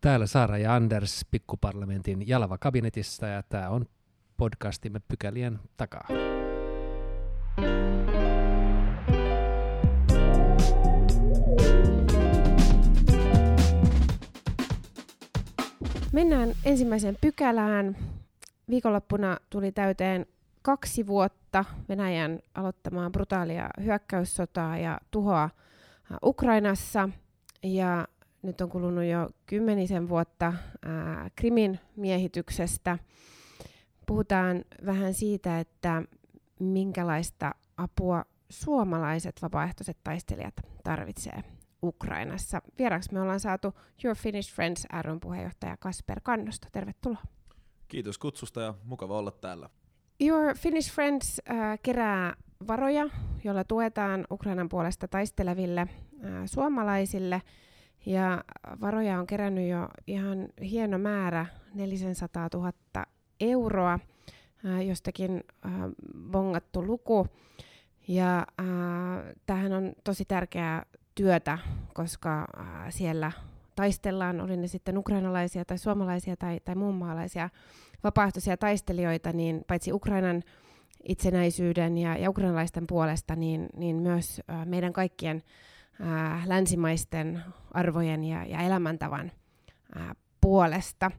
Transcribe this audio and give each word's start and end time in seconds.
Täällä 0.00 0.26
Saara 0.26 0.58
ja 0.58 0.74
Anders 0.74 1.26
pikkuparlamentin 1.30 2.28
Jalava 2.28 2.58
kabinetissa 2.58 3.26
ja 3.26 3.42
tämä 3.42 3.68
on 3.68 3.86
podcastimme 4.36 5.00
pykälien 5.08 5.58
takaa. 5.76 6.08
Mennään 16.12 16.52
ensimmäiseen 16.64 17.16
pykälään. 17.20 17.96
Viikonloppuna 18.70 19.36
tuli 19.50 19.72
täyteen 19.72 20.26
kaksi 20.62 21.06
vuotta 21.06 21.64
Venäjän 21.88 22.40
aloittamaa 22.54 23.10
brutaalia 23.10 23.70
hyökkäyssotaa 23.82 24.78
ja 24.78 25.00
tuhoa 25.10 25.50
Ukrainassa. 26.24 27.08
Ja 27.62 28.08
nyt 28.42 28.60
on 28.60 28.68
kulunut 28.68 29.04
jo 29.04 29.28
kymmenisen 29.46 30.08
vuotta 30.08 30.52
ää, 30.82 31.30
Krimin 31.36 31.80
miehityksestä. 31.96 32.98
Puhutaan 34.06 34.64
vähän 34.86 35.14
siitä, 35.14 35.60
että 35.60 36.02
minkälaista 36.60 37.54
apua 37.76 38.24
suomalaiset 38.48 39.42
vapaaehtoiset 39.42 39.98
taistelijat 40.04 40.54
tarvitsee 40.84 41.42
Ukrainassa. 41.82 42.62
Vieraksi 42.78 43.12
me 43.12 43.20
ollaan 43.20 43.40
saatu 43.40 43.74
Your 44.04 44.16
Finnish 44.16 44.54
Friends 44.54 44.86
ryn 45.02 45.20
puheenjohtaja 45.20 45.76
Kasper 45.76 46.20
Kannosta. 46.22 46.68
Tervetuloa. 46.72 47.22
Kiitos 47.88 48.18
kutsusta 48.18 48.60
ja 48.60 48.74
mukava 48.84 49.18
olla 49.18 49.30
täällä. 49.30 49.68
Your 50.20 50.56
Finnish 50.58 50.92
Friends 50.92 51.40
äh, 51.50 51.78
kerää 51.82 52.34
varoja, 52.68 53.08
joilla 53.44 53.64
tuetaan 53.64 54.26
Ukrainan 54.30 54.68
puolesta 54.68 55.08
taisteleville 55.08 55.80
äh, 55.80 55.88
suomalaisille. 56.46 57.42
Ja 58.06 58.44
varoja 58.80 59.18
on 59.18 59.26
kerännyt 59.26 59.68
jo 59.68 59.88
ihan 60.06 60.48
hieno 60.62 60.98
määrä, 60.98 61.46
400 61.74 62.48
000 62.54 62.72
euroa, 63.40 63.98
äh, 64.66 64.86
jostakin 64.86 65.44
äh, 65.66 65.72
bongattu 66.30 66.86
luku. 66.86 67.26
Ja 68.08 68.38
äh, 68.38 68.66
tämähän 69.46 69.72
on 69.72 69.92
tosi 70.04 70.24
tärkeää 70.24 70.86
työtä, 71.14 71.58
koska 71.94 72.46
siellä 72.88 73.32
taistellaan, 73.76 74.40
oli 74.40 74.56
ne 74.56 74.66
sitten 74.66 74.98
ukrainalaisia 74.98 75.64
tai 75.64 75.78
suomalaisia 75.78 76.36
tai, 76.36 76.60
tai 76.64 76.74
muun 76.74 76.94
maalaisia 76.94 77.50
vapaaehtoisia 78.04 78.56
taistelijoita, 78.56 79.32
niin 79.32 79.64
paitsi 79.66 79.92
Ukrainan 79.92 80.42
itsenäisyyden 81.04 81.98
ja, 81.98 82.16
ja 82.16 82.30
ukrainalaisten 82.30 82.86
puolesta, 82.86 83.36
niin, 83.36 83.68
niin 83.76 83.96
myös 83.96 84.40
meidän 84.64 84.92
kaikkien 84.92 85.42
äh, 86.02 86.46
länsimaisten 86.46 87.42
arvojen 87.72 88.24
ja, 88.24 88.44
ja 88.44 88.60
elämäntavan 88.60 89.32
äh, 89.96 90.16
puolesta. 90.40 91.10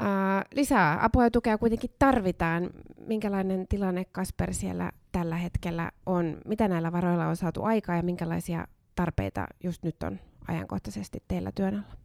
Äh, 0.00 0.44
lisää 0.54 1.04
apua 1.04 1.24
ja 1.24 1.30
tukea 1.30 1.58
kuitenkin 1.58 1.90
tarvitaan. 1.98 2.70
Minkälainen 3.06 3.68
tilanne 3.68 4.04
Kasper 4.04 4.54
siellä 4.54 4.92
tällä 5.12 5.36
hetkellä 5.36 5.90
on? 6.06 6.38
Mitä 6.46 6.68
näillä 6.68 6.92
varoilla 6.92 7.26
on 7.26 7.36
saatu 7.36 7.62
aikaa 7.62 7.96
ja 7.96 8.02
minkälaisia 8.02 8.66
tarpeita 8.94 9.46
just 9.64 9.82
nyt 9.82 10.02
on 10.02 10.20
ajankohtaisesti 10.48 11.22
teillä 11.28 11.52
työn 11.52 11.74
alla? 11.74 12.02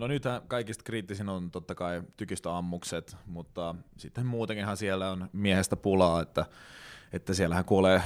No 0.00 0.06
nyt 0.06 0.22
kaikista 0.48 0.84
kriittisin 0.84 1.28
on 1.28 1.50
totta 1.50 1.74
kai 1.74 2.02
tykistöammukset, 2.16 3.16
mutta 3.26 3.74
sitten 3.96 4.26
muutenkinhan 4.26 4.76
siellä 4.76 5.10
on 5.10 5.28
miehestä 5.32 5.76
pulaa, 5.76 6.22
että, 6.22 6.46
että 7.12 7.34
siellähän 7.34 7.64
kuolee 7.64 8.02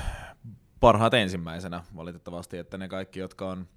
parhaat 0.81 1.15
ensimmäisenä 1.15 1.85
valitettavasti, 1.97 2.59
että 2.59 2.79
ne 2.79 2.89
kaikki, 2.89 3.21
jotka 3.21 3.49
on 3.49 3.69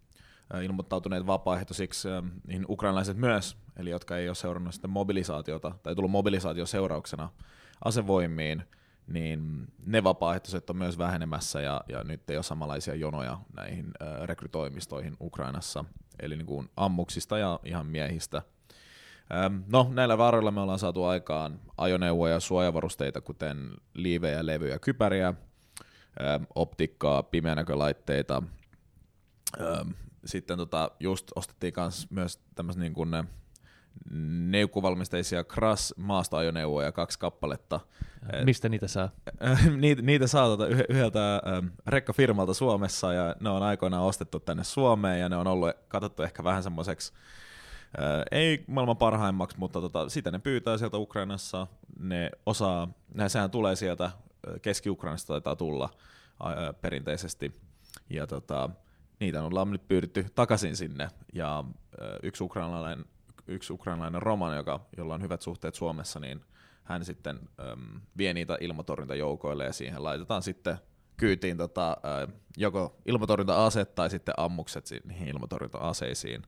ilmoittautuneet 0.64 1.28
vapaaehtoisiksi, 1.28 2.08
niin 2.48 2.66
ukrainalaiset 2.70 3.18
myös, 3.18 3.58
eli 3.78 3.90
jotka 3.90 4.18
ei 4.18 4.30
ole 4.30 4.36
seurannut 4.36 4.74
sitä 4.74 4.88
mobilisaatiota 4.88 5.72
tai 5.84 5.96
tullut 5.96 6.12
mobilisaatio 6.12 6.66
seurauksena 6.66 7.30
asevoimiin, 7.86 8.64
niin 9.08 9.68
ne 9.86 10.04
vapaaehtoiset 10.04 10.70
on 10.70 10.78
myös 10.78 10.98
vähenemässä 10.98 11.62
ja, 11.62 11.82
ja 11.90 12.04
nyt 12.04 12.30
ei 12.30 12.38
ole 12.38 12.44
samanlaisia 12.44 12.96
jonoja 12.96 13.40
näihin 13.56 13.92
rekrytoimistoihin 14.24 15.18
Ukrainassa, 15.22 15.86
eli 16.20 16.36
niin 16.36 16.46
kuin 16.46 16.70
ammuksista 16.78 17.38
ja 17.38 17.60
ihan 17.64 17.86
miehistä. 17.86 18.42
No, 19.72 19.90
näillä 19.94 20.18
varoilla 20.18 20.52
me 20.52 20.62
ollaan 20.62 20.80
saatu 20.80 21.04
aikaan 21.04 21.60
ajoneuvoja 21.78 22.34
ja 22.34 22.40
suojavarusteita, 22.40 23.22
kuten 23.22 23.72
liivejä, 23.94 24.46
levyjä, 24.46 24.80
kypäriä, 24.80 25.34
optikkaa, 26.56 27.24
pimeänäkölaitteita. 27.24 28.44
Sitten 30.26 30.58
tota, 30.58 30.92
just 31.00 31.32
ostettiin 31.36 31.74
myös 32.10 32.40
tämmöistä 32.56 32.82
niin 32.82 32.94
kuin, 32.94 33.10
neukkuvalmisteisia 34.50 35.44
Kras 35.44 35.94
maastoajoneuvoja 35.98 36.92
kaksi 36.92 37.20
kappaletta. 37.20 37.80
Mistä 38.44 38.70
niitä 38.70 38.88
saa? 38.88 39.10
niitä, 39.78 40.02
niitä 40.02 40.28
saa 40.28 40.48
tuota 40.48 40.68
yhdeltä 40.68 41.42
rekkafirmalta 41.88 42.54
Suomessa 42.54 43.14
ja 43.14 43.36
ne 43.40 43.50
on 43.50 43.64
aikoinaan 43.64 44.04
ostettu 44.04 44.40
tänne 44.40 44.64
Suomeen 44.64 45.20
ja 45.20 45.30
ne 45.30 45.36
on 45.36 45.48
ollut 45.48 45.70
katsottu 45.88 46.24
ehkä 46.24 46.44
vähän 46.44 46.64
semmoiseksi 46.64 47.14
äh, 48.00 48.24
ei 48.32 48.64
maailman 48.68 48.98
parhaimmaksi, 48.98 49.60
mutta 49.60 49.82
tota, 49.82 50.10
sitä 50.10 50.32
ne 50.32 50.40
pyytää 50.40 50.78
sieltä 50.78 50.98
Ukrainassa. 50.98 51.68
Ne 52.00 52.32
osaa, 52.46 52.88
sehän 53.28 53.52
tulee 53.52 53.76
sieltä 53.76 54.12
Keski-Ukrainasta 54.62 55.28
taitaa 55.34 55.56
tulla 55.56 55.90
perinteisesti. 56.82 57.54
Ja 58.10 58.28
tota, 58.28 58.70
niitä 59.20 59.44
ollaan 59.44 59.72
nyt 59.72 59.88
pyydetty 59.88 60.26
takaisin 60.36 60.76
sinne. 60.76 61.10
Ja 61.34 61.64
yksi 62.24 62.44
ukrainalainen 62.44 63.06
yksi 63.48 63.74
ukrainalainen 63.74 64.22
roman, 64.22 64.58
joka, 64.58 64.80
jolla 64.98 65.14
on 65.14 65.22
hyvät 65.22 65.42
suhteet 65.42 65.76
Suomessa, 65.76 66.20
niin 66.20 66.42
hän 66.84 67.06
sitten 67.06 67.40
äm, 67.60 68.02
vie 68.18 68.34
niitä 68.34 68.58
ilmatorjuntajoukoille 68.62 69.66
ja 69.66 69.74
siihen 69.74 70.04
laitetaan 70.04 70.44
sitten 70.44 70.78
kyytiin 71.18 71.58
tota, 71.58 71.98
joko 72.58 72.96
ilmatorjunta-aset 73.06 73.96
tai 73.96 74.10
sitten 74.10 74.34
ammukset 74.38 74.86
niihin 75.06 75.28
ilmatorjunta-aseisiin. 75.28 76.44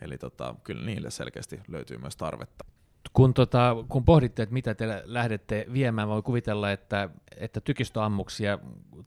Eli 0.00 0.18
tota, 0.18 0.54
kyllä 0.64 0.84
niille 0.84 1.10
selkeästi 1.10 1.60
löytyy 1.68 1.98
myös 1.98 2.16
tarvetta. 2.16 2.64
Kun, 3.12 3.34
tota, 3.34 3.76
kun 3.88 4.04
pohditte, 4.04 4.42
että 4.42 4.52
mitä 4.52 4.74
te 4.74 5.02
lähdette 5.04 5.66
viemään, 5.72 6.08
voi 6.08 6.22
kuvitella, 6.22 6.72
että, 6.72 7.08
että 7.36 7.60
tykistöammuksia 7.60 8.58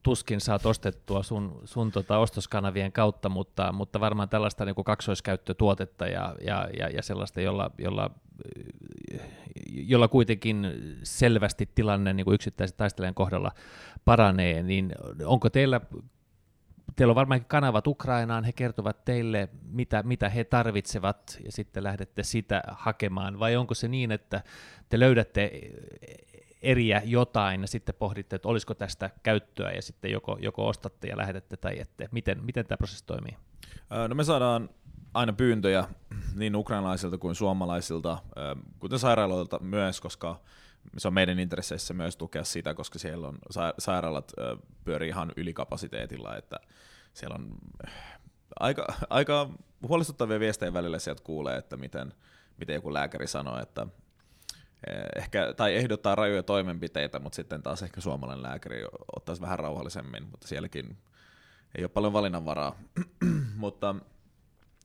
tuskin 0.04 0.42
saat 0.42 0.66
ostettua 0.66 1.24
sun, 1.24 1.62
sun 1.66 1.92
tota 1.92 2.18
ostoskanavien 2.18 2.92
kautta, 2.92 3.30
mutta, 3.30 3.72
mutta 3.72 4.00
varmaan 4.00 4.30
tällaista 4.30 4.66
niin 4.66 4.76
kuin 4.76 4.86
kaksoiskäyttötuotetta 4.86 6.08
ja, 6.08 6.36
ja, 6.46 6.70
ja, 6.80 6.90
ja 6.90 7.04
sellaista, 7.04 7.42
jolla, 7.42 7.72
jolla, 7.78 8.12
jolla 9.72 10.08
kuitenkin 10.08 10.68
selvästi 11.04 11.70
tilanne 11.76 12.14
niin 12.14 12.26
kuin 12.26 12.36
yksittäisen 12.36 12.78
taistelijan 12.78 13.16
kohdalla 13.16 13.52
paranee, 14.06 14.64
niin 14.64 14.96
onko 15.26 15.50
teillä 15.50 15.82
teillä 16.96 17.12
on 17.12 17.16
varmaan 17.16 17.46
kanavat 17.46 17.88
Ukrainaan, 17.88 18.44
he 18.44 18.52
kertovat 18.52 19.06
teille, 19.06 19.50
mitä, 19.64 20.04
mitä 20.04 20.30
he 20.30 20.44
tarvitsevat, 20.44 21.40
ja 21.46 21.52
sitten 21.52 21.84
lähdette 21.84 22.24
sitä 22.24 22.64
hakemaan, 22.68 23.40
vai 23.40 23.56
onko 23.56 23.74
se 23.74 23.88
niin, 23.88 24.12
että 24.12 24.44
te 24.90 25.00
löydätte 25.00 25.52
eriä 26.62 27.02
jotain, 27.06 27.62
ja 27.62 27.68
sitten 27.68 27.96
pohditte, 27.96 28.36
että 28.36 28.48
olisiko 28.48 28.74
tästä 28.74 29.10
käyttöä, 29.24 29.72
ja 29.72 29.82
sitten 29.82 30.12
joko, 30.12 30.38
joko 30.42 30.68
ostatte 30.68 31.08
ja 31.08 31.18
lähetätte 31.18 31.58
tai 31.58 31.80
ette. 31.80 32.10
Miten, 32.12 32.44
miten 32.44 32.66
tämä 32.66 32.78
prosessi 32.78 33.06
toimii? 33.06 33.38
No 34.08 34.16
me 34.16 34.24
saadaan 34.24 34.70
aina 35.14 35.34
pyyntöjä 35.34 35.88
niin 36.36 36.56
ukrainalaisilta 36.56 37.18
kuin 37.18 37.36
suomalaisilta, 37.36 38.18
kuten 38.80 39.00
sairaaloilta 39.00 39.60
myös, 39.60 40.02
koska 40.02 40.40
se 40.98 41.08
on 41.08 41.14
meidän 41.14 41.40
intresseissä 41.40 41.94
myös 41.94 42.18
tukea 42.18 42.44
sitä, 42.44 42.74
koska 42.74 43.00
siellä 43.00 43.28
on 43.28 43.38
sairaalat 43.80 44.32
pyörii 44.86 45.10
ihan 45.10 45.32
ylikapasiteetilla, 45.38 46.38
että 46.38 46.60
siellä 47.14 47.36
on 47.36 47.48
aika, 48.60 48.94
aika 49.10 49.50
huolestuttavia 49.88 50.40
viestejä 50.40 50.74
välillä 50.74 51.00
sieltä 51.00 51.24
kuulee, 51.24 51.58
että 51.58 51.78
miten, 51.78 52.14
miten 52.58 52.74
joku 52.74 52.94
lääkäri 52.94 53.28
sanoo, 53.28 53.62
että 53.62 53.88
ehkä, 55.16 55.54
tai 55.54 55.76
ehdottaa 55.76 56.16
rajoja 56.16 56.44
toimenpiteitä, 56.44 57.20
mutta 57.20 57.36
sitten 57.36 57.64
taas 57.64 57.84
ehkä 57.84 58.02
suomalainen 58.02 58.44
lääkäri 58.44 58.84
ottaisi 59.16 59.42
vähän 59.42 59.60
rauhallisemmin, 59.60 60.28
mutta 60.32 60.48
sielläkin 60.48 60.98
ei 61.78 61.84
ole 61.84 61.90
paljon 61.90 62.14
valinnanvaraa. 62.14 62.76
mutta 63.56 63.96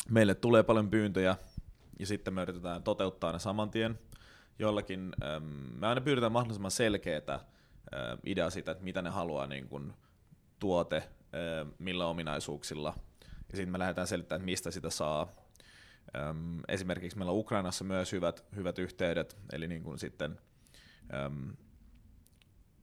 meille 0.09 0.35
tulee 0.35 0.63
paljon 0.63 0.91
pyyntöjä 0.91 1.37
ja 1.99 2.07
sitten 2.07 2.35
me 2.35 2.43
yritetään 2.43 2.83
toteuttaa 2.83 3.33
ne 3.33 3.39
saman 3.39 3.71
tien 3.71 3.99
jollakin, 4.59 5.13
ähm, 5.25 5.45
me 5.81 5.87
aina 5.87 6.01
pyydetään 6.01 6.33
mahdollisimman 6.33 6.71
selkeätä 6.71 7.35
äh, 7.35 7.41
idea 8.25 8.51
siitä, 8.51 8.71
että 8.71 8.85
mitä 8.85 9.03
ne 9.03 9.11
haluaa 9.11 9.47
niin 9.47 9.69
kuin 9.69 9.93
tuote, 10.59 10.97
äh, 10.97 11.73
millä 11.79 12.07
ominaisuuksilla, 12.07 12.95
ja 13.51 13.57
sitten 13.57 13.73
me 13.73 13.79
lähdetään 13.79 14.07
selittämään, 14.07 14.41
että 14.41 14.51
mistä 14.51 14.71
sitä 14.71 14.91
saa. 14.91 15.29
Ähm, 16.17 16.59
esimerkiksi 16.69 17.19
meillä 17.19 17.33
on 17.33 17.39
Ukrainassa 17.39 17.85
myös 17.85 18.13
hyvät, 18.13 18.45
hyvät 18.57 18.79
yhteydet, 18.79 19.37
eli 19.53 19.69
niin 19.69 19.83
kuin 19.83 19.99
sitten, 19.99 20.41
ähm, 21.15 21.51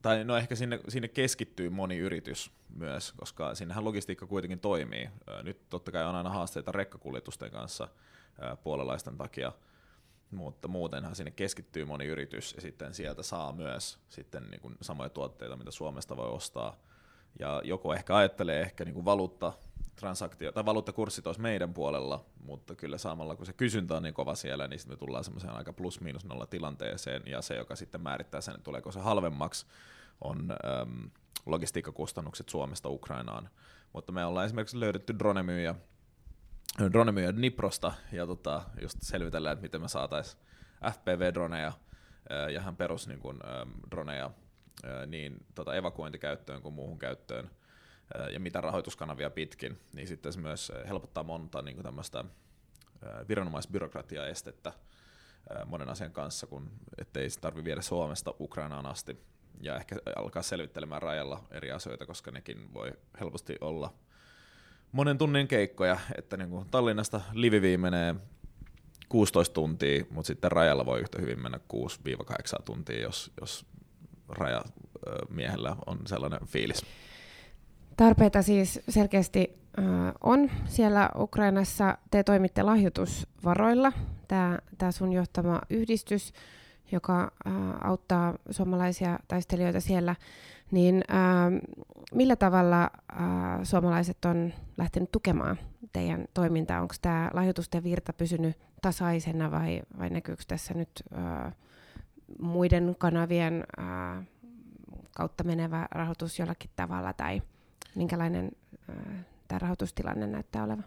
tai 0.02 0.24
no 0.24 0.38
ehkä 0.38 0.56
sinne, 0.56 0.80
sinne 0.88 1.08
keskittyy 1.08 1.70
moni 1.70 1.98
yritys 1.98 2.52
myös, 2.76 3.12
koska 3.12 3.56
sinnehän 3.56 3.86
logistiikka 3.86 4.26
kuitenkin 4.28 4.60
toimii. 4.60 5.10
Nyt 5.44 5.70
totta 5.70 5.92
kai 5.92 6.06
on 6.06 6.16
aina 6.16 6.30
haasteita 6.30 6.72
rekkakuljetusten 6.72 7.52
kanssa, 7.52 7.88
puolalaisten 8.64 9.18
takia, 9.18 9.52
mutta 10.32 10.68
muutenhan 10.68 11.16
sinne 11.16 11.32
keskittyy 11.32 11.86
moni 11.86 12.06
yritys 12.06 12.54
ja 12.54 12.62
sitten 12.62 12.94
sieltä 12.94 13.24
saa 13.24 13.52
myös 13.52 14.00
sitten 14.10 14.44
niin 14.52 14.62
kuin 14.62 14.76
samoja 14.82 15.10
tuotteita, 15.10 15.56
mitä 15.56 15.72
Suomesta 15.72 16.18
voi 16.18 16.30
ostaa. 16.30 16.78
Ja 17.40 17.62
joku 17.64 17.92
ehkä 17.92 18.16
ajattelee 18.16 18.62
ehkä 18.62 18.86
niin 18.86 18.94
kuin 18.94 19.06
valuutta, 19.06 19.54
transaktio, 19.96 20.52
tai 20.52 20.66
valuuttakurssit 20.66 21.28
olisi 21.28 21.42
meidän 21.42 21.74
puolella, 21.74 22.26
mutta 22.44 22.76
kyllä 22.76 22.98
samalla 22.98 23.36
kun 23.36 23.46
se 23.46 23.54
kysyntä 23.54 23.96
on 23.96 24.04
niin 24.04 24.14
kova 24.14 24.36
siellä, 24.36 24.68
niin 24.68 24.80
sitten 24.80 24.98
me 24.98 25.00
tullaan 25.00 25.24
semmoiseen 25.24 25.54
aika 25.54 25.74
plus-miinus 25.74 26.26
nolla 26.26 26.46
tilanteeseen, 26.46 27.24
ja 27.26 27.42
se, 27.42 27.56
joka 27.56 27.76
sitten 27.76 28.02
määrittää 28.02 28.42
sen, 28.42 28.62
tuleeko 28.64 28.92
se 28.92 29.00
halvemmaksi, 29.00 29.66
on 30.22 30.52
äm, 30.52 31.10
logistiikkakustannukset 31.46 32.50
Suomesta 32.50 32.90
Ukrainaan. 32.90 33.50
Mutta 33.94 34.12
me 34.12 34.26
ollaan 34.26 34.46
esimerkiksi 34.46 34.80
löydetty 34.80 35.20
dronemyyjä, 35.20 35.76
dronemyyjä 36.94 37.32
Niprosta, 37.32 37.94
ja 38.12 38.28
tota, 38.28 38.62
just 38.82 38.98
selvitellään, 39.02 39.54
että 39.54 39.64
miten 39.64 39.82
me 39.82 39.88
saataisiin 39.88 40.42
FPV-droneja, 40.92 41.74
ja 42.54 42.62
hän 42.62 42.76
perus 42.76 43.08
niin 43.08 43.20
kuin, 43.20 43.40
droneja 43.92 44.32
niin 45.08 45.46
tota 45.56 45.76
evakuointikäyttöön 45.76 46.62
kuin 46.62 46.74
muuhun 46.74 47.00
käyttöön, 47.00 47.52
ja 48.34 48.40
mitä 48.40 48.62
rahoituskanavia 48.62 49.30
pitkin, 49.30 49.80
niin 49.94 50.08
sitten 50.08 50.34
se 50.34 50.40
myös 50.40 50.72
helpottaa 50.88 51.24
monta 51.24 51.62
niin 51.62 51.84
tämmöistä 51.84 52.26
viranomaisbyrokratiaa 53.30 54.28
estettä 54.28 54.74
monen 55.66 55.90
asian 55.90 56.12
kanssa, 56.12 56.48
kun 56.48 56.72
ettei 56.98 57.30
se 57.30 57.40
tarvitse 57.40 57.66
viedä 57.66 57.82
Suomesta 57.82 58.34
Ukrainaan 58.40 58.86
asti. 58.86 59.26
Ja 59.62 59.76
ehkä 59.76 59.96
alkaa 60.16 60.42
selvittelemään 60.42 61.02
rajalla 61.02 61.44
eri 61.52 61.72
asioita, 61.72 62.06
koska 62.06 62.32
nekin 62.32 62.74
voi 62.74 62.92
helposti 63.20 63.56
olla 63.62 63.94
monen 64.96 65.18
tunnin 65.18 65.48
keikkoja, 65.48 65.98
että 66.18 66.38
niin 66.38 66.50
kuin 66.50 66.66
Tallinnasta 66.72 67.22
Liviviin 67.34 67.80
menee 67.80 68.16
16 69.10 69.54
tuntia, 69.54 70.06
mutta 70.10 70.28
sitten 70.28 70.52
rajalla 70.52 70.86
voi 70.86 71.00
yhtä 71.00 71.22
hyvin 71.22 71.42
mennä 71.42 71.60
6-8 72.60 72.64
tuntia, 72.66 73.02
jos, 73.02 73.32
jos 73.42 73.66
rajamiehellä 74.30 75.76
on 75.86 76.00
sellainen 76.06 76.40
fiilis. 76.46 76.86
Tarpeita 77.98 78.42
siis 78.42 78.80
selkeästi 78.90 79.60
äh, 79.80 79.86
on 80.24 80.52
siellä 80.66 81.10
Ukrainassa. 81.18 81.98
Te 82.12 82.24
toimitte 82.24 82.64
lahjoitusvaroilla, 82.64 83.92
tämä 84.78 84.92
sun 84.92 85.14
johtama 85.14 85.62
yhdistys, 85.70 86.34
joka 86.92 87.32
äh, 87.48 87.54
auttaa 87.82 88.34
suomalaisia 88.52 89.20
taistelijoita 89.28 89.80
siellä. 89.80 90.16
Niin 90.72 91.04
äh, 91.12 91.62
millä 92.14 92.36
tavalla 92.36 92.84
äh, 92.84 93.20
suomalaiset 93.64 94.26
on 94.26 94.54
lähtenyt 94.78 95.12
tukemaan 95.12 95.60
teidän 95.94 96.26
toimintaa? 96.34 96.82
Onko 96.82 96.96
tämä 97.02 97.32
lahjoitusten 97.34 97.84
virta 97.84 98.14
pysynyt 98.14 98.58
tasaisena 98.82 99.52
vai, 99.52 99.82
vai 100.00 100.10
näkyykö 100.10 100.44
tässä 100.48 100.74
nyt 100.74 100.90
äh, 101.18 101.54
muiden 102.42 102.96
kanavien 102.98 103.64
äh, 103.80 104.26
kautta 105.16 105.44
menevä 105.44 105.88
rahoitus 105.92 106.40
jollakin 106.40 106.70
tavalla 106.76 107.14
tai– 107.14 107.42
minkälainen 107.96 108.52
äh, 108.90 109.26
tämä 109.48 109.60
rahoitustilanne 109.60 110.28
näyttää 110.28 110.64
olevan? 110.64 110.86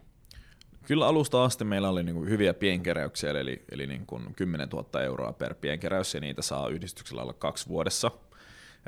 Kyllä 0.83 1.07
alusta 1.07 1.43
asti 1.43 1.63
meillä 1.63 1.89
oli 1.89 2.03
niin 2.03 2.29
hyviä 2.29 2.53
pienkeräyksiä, 2.53 3.29
eli, 3.29 3.63
eli 3.71 3.87
niin 3.87 4.05
kuin 4.05 4.35
10 4.35 4.69
000 4.69 5.01
euroa 5.01 5.33
per 5.33 5.53
pienkeräys, 5.53 6.13
ja 6.13 6.19
niitä 6.19 6.41
saa 6.41 6.67
yhdistyksellä 6.67 7.21
olla 7.21 7.33
kaksi 7.33 7.67
vuodessa. 7.67 8.11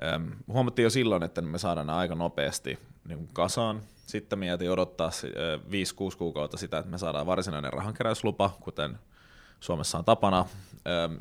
Ähm, 0.03 0.27
huomattiin 0.47 0.83
jo 0.83 0.89
silloin, 0.89 1.23
että 1.23 1.41
me 1.41 1.57
saadaan 1.57 1.87
nämä 1.87 1.99
aika 1.99 2.15
nopeasti 2.15 2.79
niin 3.07 3.29
kasaan. 3.33 3.81
Sitten 4.05 4.43
jäätiin 4.43 4.71
odottaa 4.71 5.07
äh, 5.07 6.13
5-6 6.13 6.17
kuukautta 6.17 6.57
sitä, 6.57 6.77
että 6.77 6.91
me 6.91 6.97
saadaan 6.97 7.25
varsinainen 7.25 7.73
rahankeräyslupa, 7.73 8.57
kuten 8.59 8.99
Suomessa 9.59 9.97
on 9.97 10.05
tapana. 10.05 10.45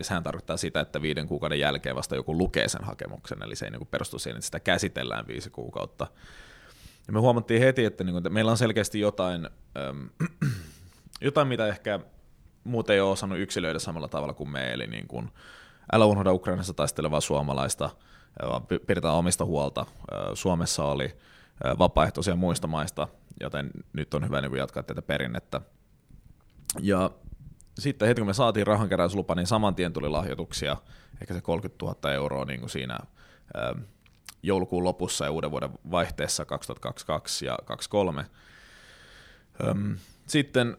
Sehän 0.01 0.23
tarkoittaa 0.23 0.57
sitä, 0.57 0.81
että 0.81 1.03
viiden 1.03 1.29
kuukauden 1.29 1.59
jälkeen 1.59 1.97
vasta 1.97 2.17
joku 2.17 2.39
lukee 2.39 2.69
sen 2.69 2.85
hakemuksen, 2.85 3.43
eli 3.43 3.57
se 3.57 3.65
ei 3.65 3.71
niin 3.71 3.87
perustu 3.87 4.19
siihen, 4.19 4.37
että 4.37 4.45
sitä 4.45 4.61
käsitellään 4.61 5.27
viisi 5.27 5.51
kuukautta. 5.51 6.07
Ja 7.07 7.13
me 7.13 7.21
huomattiin 7.21 7.63
heti, 7.63 7.85
että, 7.85 8.05
niin 8.05 8.13
kuin, 8.13 8.21
että 8.21 8.31
meillä 8.31 8.51
on 8.51 8.59
selkeästi 8.59 9.01
jotain, 9.01 9.49
jotain, 11.21 11.49
mitä 11.49 11.67
ehkä 11.67 12.01
muut 12.65 12.91
ei 12.91 13.01
ole 13.01 13.11
osannut 13.11 13.39
yksilöidä 13.39 13.79
samalla 13.79 14.09
tavalla 14.09 14.35
kuin 14.35 14.51
me, 14.51 14.73
eli 14.73 14.87
niin 14.87 15.09
kuin, 15.09 15.31
älä 15.93 16.05
unohda 16.05 16.33
Ukrainassa 16.33 16.75
taistelevaa 16.75 17.21
suomalaista, 17.21 17.91
pidetään 18.87 19.15
omista 19.15 19.45
huolta. 19.45 19.87
Suomessa 20.35 20.85
oli 20.85 21.17
vapaaehtoisia 21.79 22.37
muista 22.37 22.67
maista, 22.67 23.09
joten 23.41 23.71
nyt 23.93 24.15
on 24.15 24.25
hyvä 24.25 24.41
niin 24.41 24.57
jatkaa 24.57 24.83
tätä 24.83 25.03
perinnettä. 25.03 25.61
Ja 26.81 27.11
sitten 27.79 28.09
heti 28.09 28.21
kun 28.21 28.27
me 28.27 28.35
saatiin 28.35 28.67
rahankeräyslupa, 28.67 29.35
niin 29.35 29.47
saman 29.47 29.75
tien 29.75 29.93
tuli 29.93 30.09
lahjoituksia, 30.09 30.77
ehkä 31.21 31.35
se 31.35 31.41
30 31.41 31.85
000 31.85 32.13
euroa 32.13 32.45
niin 32.45 32.61
kuin 32.61 32.71
siinä 32.71 32.99
joulukuun 34.43 34.85
lopussa 34.85 35.25
ja 35.25 35.31
uuden 35.31 35.51
vuoden 35.51 35.71
vaihteessa 35.91 36.45
2022 36.45 37.47
ja 37.47 37.59
2023. 37.65 38.27
Sitten 40.27 40.77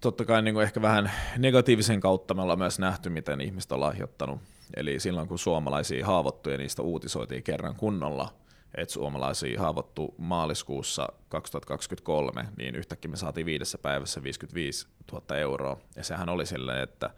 totta 0.00 0.24
kai 0.24 0.42
niin 0.42 0.54
kuin 0.54 0.64
ehkä 0.64 0.82
vähän 0.82 1.10
negatiivisen 1.38 2.00
kautta 2.00 2.34
me 2.34 2.42
ollaan 2.42 2.58
myös 2.58 2.78
nähty, 2.78 3.10
miten 3.10 3.40
ihmiset 3.40 3.72
on 3.72 3.80
lahjoittanut. 3.80 4.40
Eli 4.76 5.00
silloin 5.00 5.28
kun 5.28 5.38
suomalaisia 5.38 6.06
haavoittuja, 6.06 6.58
niistä 6.58 6.82
uutisoitiin 6.82 7.42
kerran 7.42 7.76
kunnolla, 7.76 8.34
että 8.74 8.94
suomalaisia 8.94 9.60
haavoittu 9.60 10.14
maaliskuussa 10.18 11.08
2023, 11.28 12.48
niin 12.56 12.74
yhtäkkiä 12.74 13.10
me 13.10 13.16
saatiin 13.16 13.46
viidessä 13.46 13.78
päivässä 13.78 14.22
55 14.22 14.86
000 15.12 15.36
euroa. 15.36 15.76
Ja 15.96 16.04
sehän 16.04 16.28
oli 16.28 16.46
silleen, 16.46 16.82
että 16.82 17.10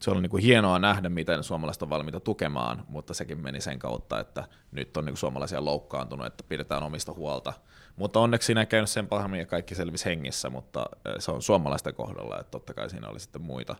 se 0.00 0.10
oli 0.10 0.22
niin 0.22 0.30
kuin 0.30 0.42
hienoa 0.42 0.78
nähdä, 0.78 1.08
miten 1.08 1.44
suomalaiset 1.44 1.82
on 1.82 1.90
valmiita 1.90 2.20
tukemaan, 2.20 2.84
mutta 2.88 3.14
sekin 3.14 3.38
meni 3.38 3.60
sen 3.60 3.78
kautta, 3.78 4.20
että 4.20 4.44
nyt 4.72 4.96
on 4.96 5.04
niin 5.04 5.12
kuin 5.12 5.18
suomalaisia 5.18 5.64
loukkaantunut, 5.64 6.26
että 6.26 6.44
pidetään 6.48 6.82
omista 6.82 7.12
huolta. 7.12 7.52
Mutta 7.96 8.20
onneksi 8.20 8.46
siinä 8.46 8.60
ei 8.60 8.66
käynyt 8.66 8.90
sen 8.90 9.06
pahemmin 9.06 9.40
ja 9.40 9.46
kaikki 9.46 9.74
selvisi 9.74 10.04
hengissä, 10.04 10.50
mutta 10.50 10.86
se 11.18 11.30
on 11.30 11.42
suomalaisten 11.42 11.94
kohdalla, 11.94 12.40
että 12.40 12.50
totta 12.50 12.74
kai 12.74 12.90
siinä 12.90 13.08
oli 13.08 13.20
sitten 13.20 13.42
muita, 13.42 13.76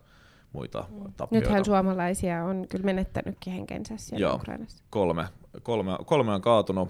muita 0.53 0.85
mm. 0.91 1.13
tappioita. 1.17 1.49
Nythän 1.49 1.65
suomalaisia 1.65 2.45
on 2.45 2.67
kyllä 2.69 2.85
menettänytkin 2.85 3.53
henkensä 3.53 3.95
siellä 3.97 4.27
Joo, 4.27 4.35
Ukrainassa. 4.35 4.85
Kolme, 4.91 5.25
kolme, 5.63 5.93
kolme 6.07 6.33
on 6.33 6.43
kaatunut, 6.43 6.89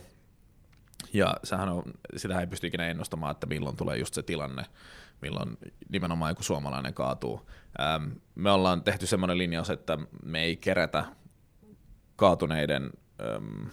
ja 1.12 1.34
sehän 1.44 1.68
on, 1.68 1.82
sitä 2.16 2.40
ei 2.40 2.46
pysty 2.46 2.66
ikinä 2.66 2.86
ennustamaan, 2.86 3.30
että 3.30 3.46
milloin 3.46 3.76
tulee 3.76 3.96
just 3.96 4.14
se 4.14 4.22
tilanne, 4.22 4.64
milloin 5.22 5.58
nimenomaan 5.88 6.30
joku 6.30 6.42
suomalainen 6.42 6.94
kaatuu. 6.94 7.48
Ähm, 7.80 8.10
me 8.34 8.50
ollaan 8.50 8.82
tehty 8.82 9.06
semmoinen 9.06 9.38
linjaus, 9.38 9.70
että 9.70 9.98
me 10.24 10.42
ei 10.42 10.56
kerätä 10.56 11.04
kaatuneiden 12.16 12.90
ähm, 13.22 13.66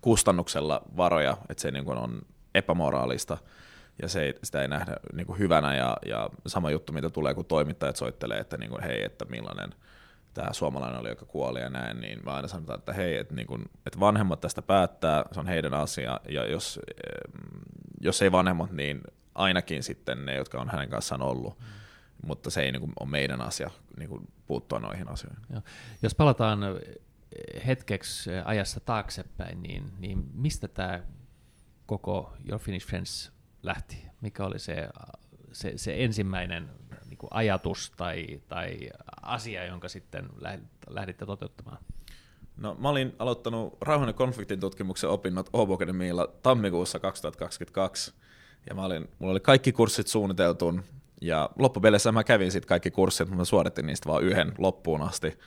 kustannuksella 0.00 0.82
varoja, 0.96 1.36
että 1.48 1.62
se 1.62 1.70
niin 1.70 1.88
on 1.88 2.22
epämoraalista 2.54 3.38
ja 4.02 4.08
se 4.08 4.22
ei, 4.22 4.34
sitä 4.44 4.62
ei 4.62 4.68
nähdä 4.68 4.96
niin 5.12 5.26
kuin 5.26 5.38
hyvänä 5.38 5.76
ja, 5.76 5.96
ja 6.06 6.30
sama 6.46 6.70
juttu, 6.70 6.92
mitä 6.92 7.10
tulee, 7.10 7.34
kun 7.34 7.44
toimittajat 7.44 7.96
soittelee, 7.96 8.38
että 8.38 8.56
niin 8.56 8.70
kuin, 8.70 8.82
hei, 8.82 9.04
että 9.04 9.24
millainen 9.24 9.74
tämä 10.34 10.52
suomalainen 10.52 11.00
oli, 11.00 11.08
joka 11.08 11.26
kuoli 11.26 11.60
ja 11.60 11.70
näin, 11.70 12.00
niin 12.00 12.24
mä 12.24 12.30
aina 12.30 12.48
sanotaan, 12.48 12.78
että 12.78 12.92
hei, 12.92 13.16
että, 13.16 13.34
niin 13.34 13.46
kuin, 13.46 13.62
että 13.86 14.00
vanhemmat 14.00 14.40
tästä 14.40 14.62
päättää, 14.62 15.24
se 15.32 15.40
on 15.40 15.46
heidän 15.46 15.74
asia, 15.74 16.20
ja 16.28 16.50
jos, 16.50 16.80
jos 18.00 18.22
ei 18.22 18.32
vanhemmat, 18.32 18.72
niin 18.72 19.00
ainakin 19.34 19.82
sitten 19.82 20.26
ne, 20.26 20.34
jotka 20.34 20.60
on 20.60 20.70
hänen 20.70 20.88
kanssaan 20.88 21.22
ollut. 21.22 21.58
Mm. 21.58 21.66
Mutta 22.26 22.50
se 22.50 22.62
ei 22.62 22.72
niin 22.72 22.80
kuin, 22.80 22.92
ole 23.00 23.10
meidän 23.10 23.40
asia 23.40 23.70
niin 23.98 24.08
kuin, 24.08 24.28
puuttua 24.46 24.78
noihin 24.78 25.08
asioihin. 25.08 25.42
Joo. 25.52 25.62
Jos 26.02 26.14
palataan 26.14 26.60
hetkeksi 27.66 28.30
ajassa 28.44 28.80
taaksepäin, 28.80 29.62
niin, 29.62 29.92
niin 29.98 30.30
mistä 30.34 30.68
tämä 30.68 31.02
koko 31.86 32.36
Your 32.48 32.60
Finnish 32.60 32.86
Friends 32.86 33.32
lähti? 33.62 34.06
Mikä 34.20 34.44
oli 34.44 34.58
se, 34.58 34.88
se, 35.52 35.72
se 35.76 36.04
ensimmäinen 36.04 36.70
niin 37.08 37.18
kuin 37.18 37.30
ajatus 37.32 37.92
tai, 37.96 38.40
tai 38.48 38.90
asia, 39.22 39.64
jonka 39.64 39.88
sitten 39.88 40.28
lähditte 40.88 41.26
toteuttamaan? 41.26 41.78
No, 42.56 42.76
mä 42.78 42.88
olin 42.88 43.14
aloittanut 43.18 43.76
rauhan 43.80 44.08
ja 44.08 44.12
konfliktin 44.12 44.60
tutkimuksen 44.60 45.10
opinnot 45.10 45.50
Åbo 45.54 45.78
tammikuussa 46.42 46.98
2022, 46.98 48.14
ja 48.68 48.74
mä 48.74 48.84
olin, 48.84 49.08
mulla 49.18 49.32
oli 49.32 49.40
kaikki 49.40 49.72
kurssit 49.72 50.06
suunniteltu, 50.06 50.80
ja 51.20 51.50
loppupeleissä 51.58 52.12
mä 52.12 52.24
kävin 52.24 52.52
sitten 52.52 52.68
kaikki 52.68 52.90
kurssit, 52.90 53.28
mutta 53.28 53.38
mä 53.38 53.44
suoritin 53.44 53.86
niistä 53.86 54.08
vain 54.08 54.24
yhden 54.24 54.52
loppuun 54.58 55.02
asti, 55.02 55.38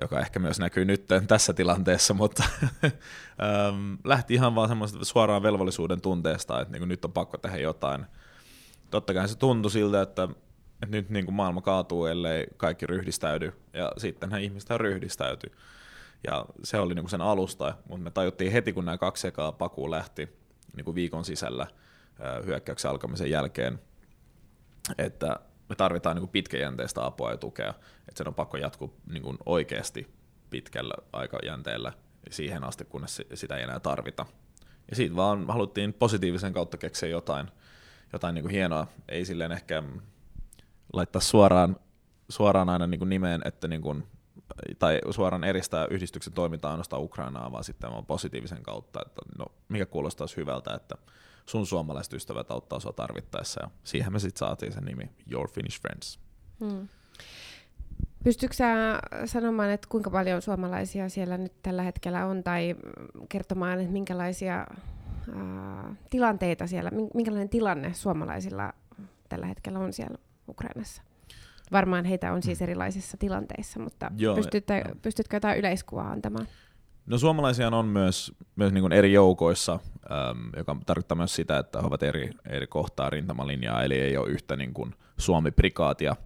joka 0.00 0.20
ehkä 0.20 0.38
myös 0.38 0.58
näkyy 0.58 0.84
nyt 0.84 1.06
tässä 1.28 1.52
tilanteessa, 1.52 2.14
mutta 2.14 2.44
ähm, 2.84 3.94
lähti 4.04 4.34
ihan 4.34 4.54
vaan 4.54 4.68
semmoista 4.68 5.04
suoraan 5.04 5.42
velvollisuuden 5.42 6.00
tunteesta, 6.00 6.60
että 6.60 6.78
niin 6.78 6.88
nyt 6.88 7.04
on 7.04 7.12
pakko 7.12 7.38
tehdä 7.38 7.58
jotain. 7.58 8.06
Totta 8.90 9.14
kai 9.14 9.28
se 9.28 9.38
tuntui 9.38 9.70
siltä, 9.70 10.02
että, 10.02 10.28
että 10.82 10.96
nyt 10.96 11.10
niin 11.10 11.24
kuin 11.24 11.34
maailma 11.34 11.60
kaatuu, 11.60 12.06
ellei 12.06 12.46
kaikki 12.56 12.86
ryhdistäydy, 12.86 13.52
ja 13.72 13.92
sittenhän 13.98 14.42
ihmistä 14.42 14.78
ryhdistäytyi. 14.78 15.52
Ja 16.26 16.46
se 16.64 16.78
oli 16.78 16.94
niin 16.94 17.02
kuin 17.02 17.10
sen 17.10 17.20
alusta, 17.20 17.74
mutta 17.88 18.04
me 18.04 18.10
tajuttiin 18.10 18.52
heti, 18.52 18.72
kun 18.72 18.84
nämä 18.84 18.98
kaksi 18.98 19.28
ekaa 19.28 19.52
pakua 19.52 19.90
lähti 19.90 20.28
niin 20.76 20.84
kuin 20.84 20.94
viikon 20.94 21.24
sisällä, 21.24 21.66
hyökkäyksen 22.46 22.90
alkamisen 22.90 23.30
jälkeen, 23.30 23.80
että 24.98 25.36
me 25.70 25.76
tarvitaan 25.76 26.16
niin 26.16 26.22
kuin 26.22 26.30
pitkäjänteistä 26.30 27.06
apua 27.06 27.30
ja 27.30 27.36
tukea, 27.36 27.70
että 28.08 28.18
sen 28.18 28.28
on 28.28 28.34
pakko 28.34 28.56
jatkua 28.56 28.92
niin 29.06 29.22
kuin 29.22 29.38
oikeasti 29.46 30.14
pitkällä 30.50 30.94
aikajänteellä 31.12 31.92
siihen 32.30 32.64
asti, 32.64 32.84
kunnes 32.84 33.22
sitä 33.34 33.56
ei 33.56 33.62
enää 33.62 33.80
tarvita. 33.80 34.26
Ja 34.90 34.96
siitä 34.96 35.16
vaan 35.16 35.46
haluttiin 35.48 35.92
positiivisen 35.92 36.52
kautta 36.52 36.76
keksiä 36.76 37.08
jotain, 37.08 37.48
jotain 38.12 38.34
niin 38.34 38.42
kuin 38.42 38.52
hienoa, 38.52 38.86
ei 39.08 39.24
silleen 39.24 39.52
ehkä 39.52 39.82
laittaa 40.92 41.20
suoraan, 41.20 41.76
suoraan 42.28 42.68
aina 42.68 42.86
niin 42.86 42.98
kuin 42.98 43.08
nimeen, 43.08 43.42
että 43.44 43.68
niin 43.68 43.82
kuin, 43.82 44.06
tai 44.78 45.00
suoraan 45.10 45.44
eristää 45.44 45.86
yhdistyksen 45.90 46.32
toimintaa 46.32 46.70
ainoastaan 46.70 47.02
Ukrainaa, 47.02 47.52
vaan 47.52 47.64
sitten 47.64 47.90
on 47.90 48.06
positiivisen 48.06 48.62
kautta, 48.62 49.00
että 49.06 49.20
no, 49.38 49.46
mikä 49.68 49.86
kuulostaisi 49.86 50.36
hyvältä, 50.36 50.74
että 50.74 50.94
sun 51.50 51.66
suomalaiset 51.66 52.12
ystävät 52.12 52.50
auttaa 52.50 52.80
sua 52.80 52.92
tarvittaessa, 52.92 53.60
ja 53.62 53.70
siihen 53.84 54.12
me 54.12 54.18
sitten 54.18 54.38
saatiin 54.38 54.72
sen 54.72 54.84
nimi 54.84 55.10
Your 55.30 55.50
Finnish 55.50 55.80
Friends. 55.80 56.18
Hmm. 56.60 56.88
Pystytkö 58.24 58.56
sä 58.56 59.00
sanomaan, 59.24 59.70
että 59.70 59.86
kuinka 59.90 60.10
paljon 60.10 60.42
suomalaisia 60.42 61.08
siellä 61.08 61.38
nyt 61.38 61.52
tällä 61.62 61.82
hetkellä 61.82 62.26
on, 62.26 62.42
tai 62.42 62.76
kertomaan, 63.28 63.80
että 63.80 63.92
minkälaisia 63.92 64.56
ää, 64.56 65.94
tilanteita 66.10 66.66
siellä, 66.66 66.90
minkälainen 67.14 67.48
tilanne 67.48 67.94
suomalaisilla 67.94 68.72
tällä 69.28 69.46
hetkellä 69.46 69.78
on 69.78 69.92
siellä 69.92 70.18
Ukrainassa? 70.48 71.02
Varmaan 71.72 72.04
heitä 72.04 72.32
on 72.32 72.42
siis 72.42 72.62
erilaisissa 72.62 73.16
tilanteissa, 73.16 73.80
mutta 73.80 74.10
Joo, 74.16 74.36
pystytkö, 74.36 74.82
pystytkö 75.02 75.36
jotain 75.36 75.58
yleiskuvaa 75.58 76.10
antamaan? 76.10 76.46
No 77.10 77.18
suomalaisia 77.18 77.68
on 77.68 77.86
myös, 77.86 78.32
myös 78.56 78.72
niin 78.72 78.92
eri 78.92 79.12
joukoissa, 79.12 79.72
äm, 79.72 80.50
joka 80.56 80.76
tarkoittaa 80.86 81.16
myös 81.16 81.34
sitä, 81.34 81.58
että 81.58 81.80
he 81.80 81.86
ovat 81.86 82.02
eri, 82.02 82.30
eri 82.48 82.66
kohtaa 82.66 83.10
rintamalinjaa, 83.10 83.82
eli 83.82 83.98
ei 83.98 84.16
ole 84.16 84.28
yhtä 84.28 84.56
niin 84.56 84.74
kuin 84.74 84.94
Suomi-prikaatia, 85.18 86.16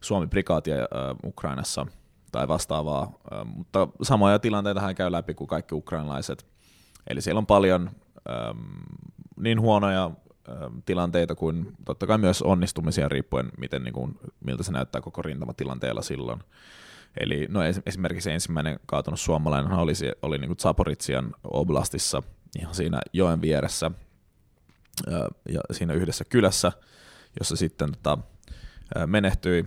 Suomi-prikaatia 0.00 0.76
äh, 0.76 0.86
Ukrainassa 1.24 1.86
tai 2.32 2.48
vastaavaa, 2.48 3.02
äh, 3.02 3.44
mutta 3.56 3.88
samoja 4.02 4.38
tilanteita 4.38 4.80
hän 4.80 4.94
käy 4.94 5.12
läpi 5.12 5.34
kuin 5.34 5.48
kaikki 5.48 5.74
ukrainalaiset. 5.74 6.46
Eli 7.06 7.20
siellä 7.20 7.38
on 7.38 7.46
paljon 7.46 7.90
ähm, 8.30 8.58
niin 9.36 9.60
huonoja 9.60 10.10
ähm, 10.48 10.78
tilanteita 10.86 11.34
kuin 11.34 11.72
totta 11.84 12.06
kai 12.06 12.18
myös 12.18 12.42
onnistumisia 12.42 13.08
riippuen, 13.08 13.50
miten, 13.58 13.84
niin 13.84 13.94
kuin, 13.94 14.18
miltä 14.44 14.62
se 14.62 14.72
näyttää 14.72 15.00
koko 15.00 15.22
rintamatilanteella 15.22 16.02
silloin. 16.02 16.40
Eli 17.20 17.46
no 17.50 17.60
esimerkiksi 17.86 18.30
ensimmäinen 18.30 18.80
kaatunut 18.86 19.20
suomalainen 19.20 19.72
oli, 19.72 19.92
oli 20.22 20.38
niin 20.38 20.56
Zaporitsian 20.56 21.32
oblastissa 21.44 22.22
ihan 22.58 22.74
siinä 22.74 23.00
joen 23.12 23.40
vieressä 23.40 23.90
ja 25.48 25.60
siinä 25.72 25.94
yhdessä 25.94 26.24
kylässä, 26.24 26.72
jossa 27.40 27.56
sitten 27.56 27.92
tota, 27.92 28.18
menehtyi. 29.06 29.64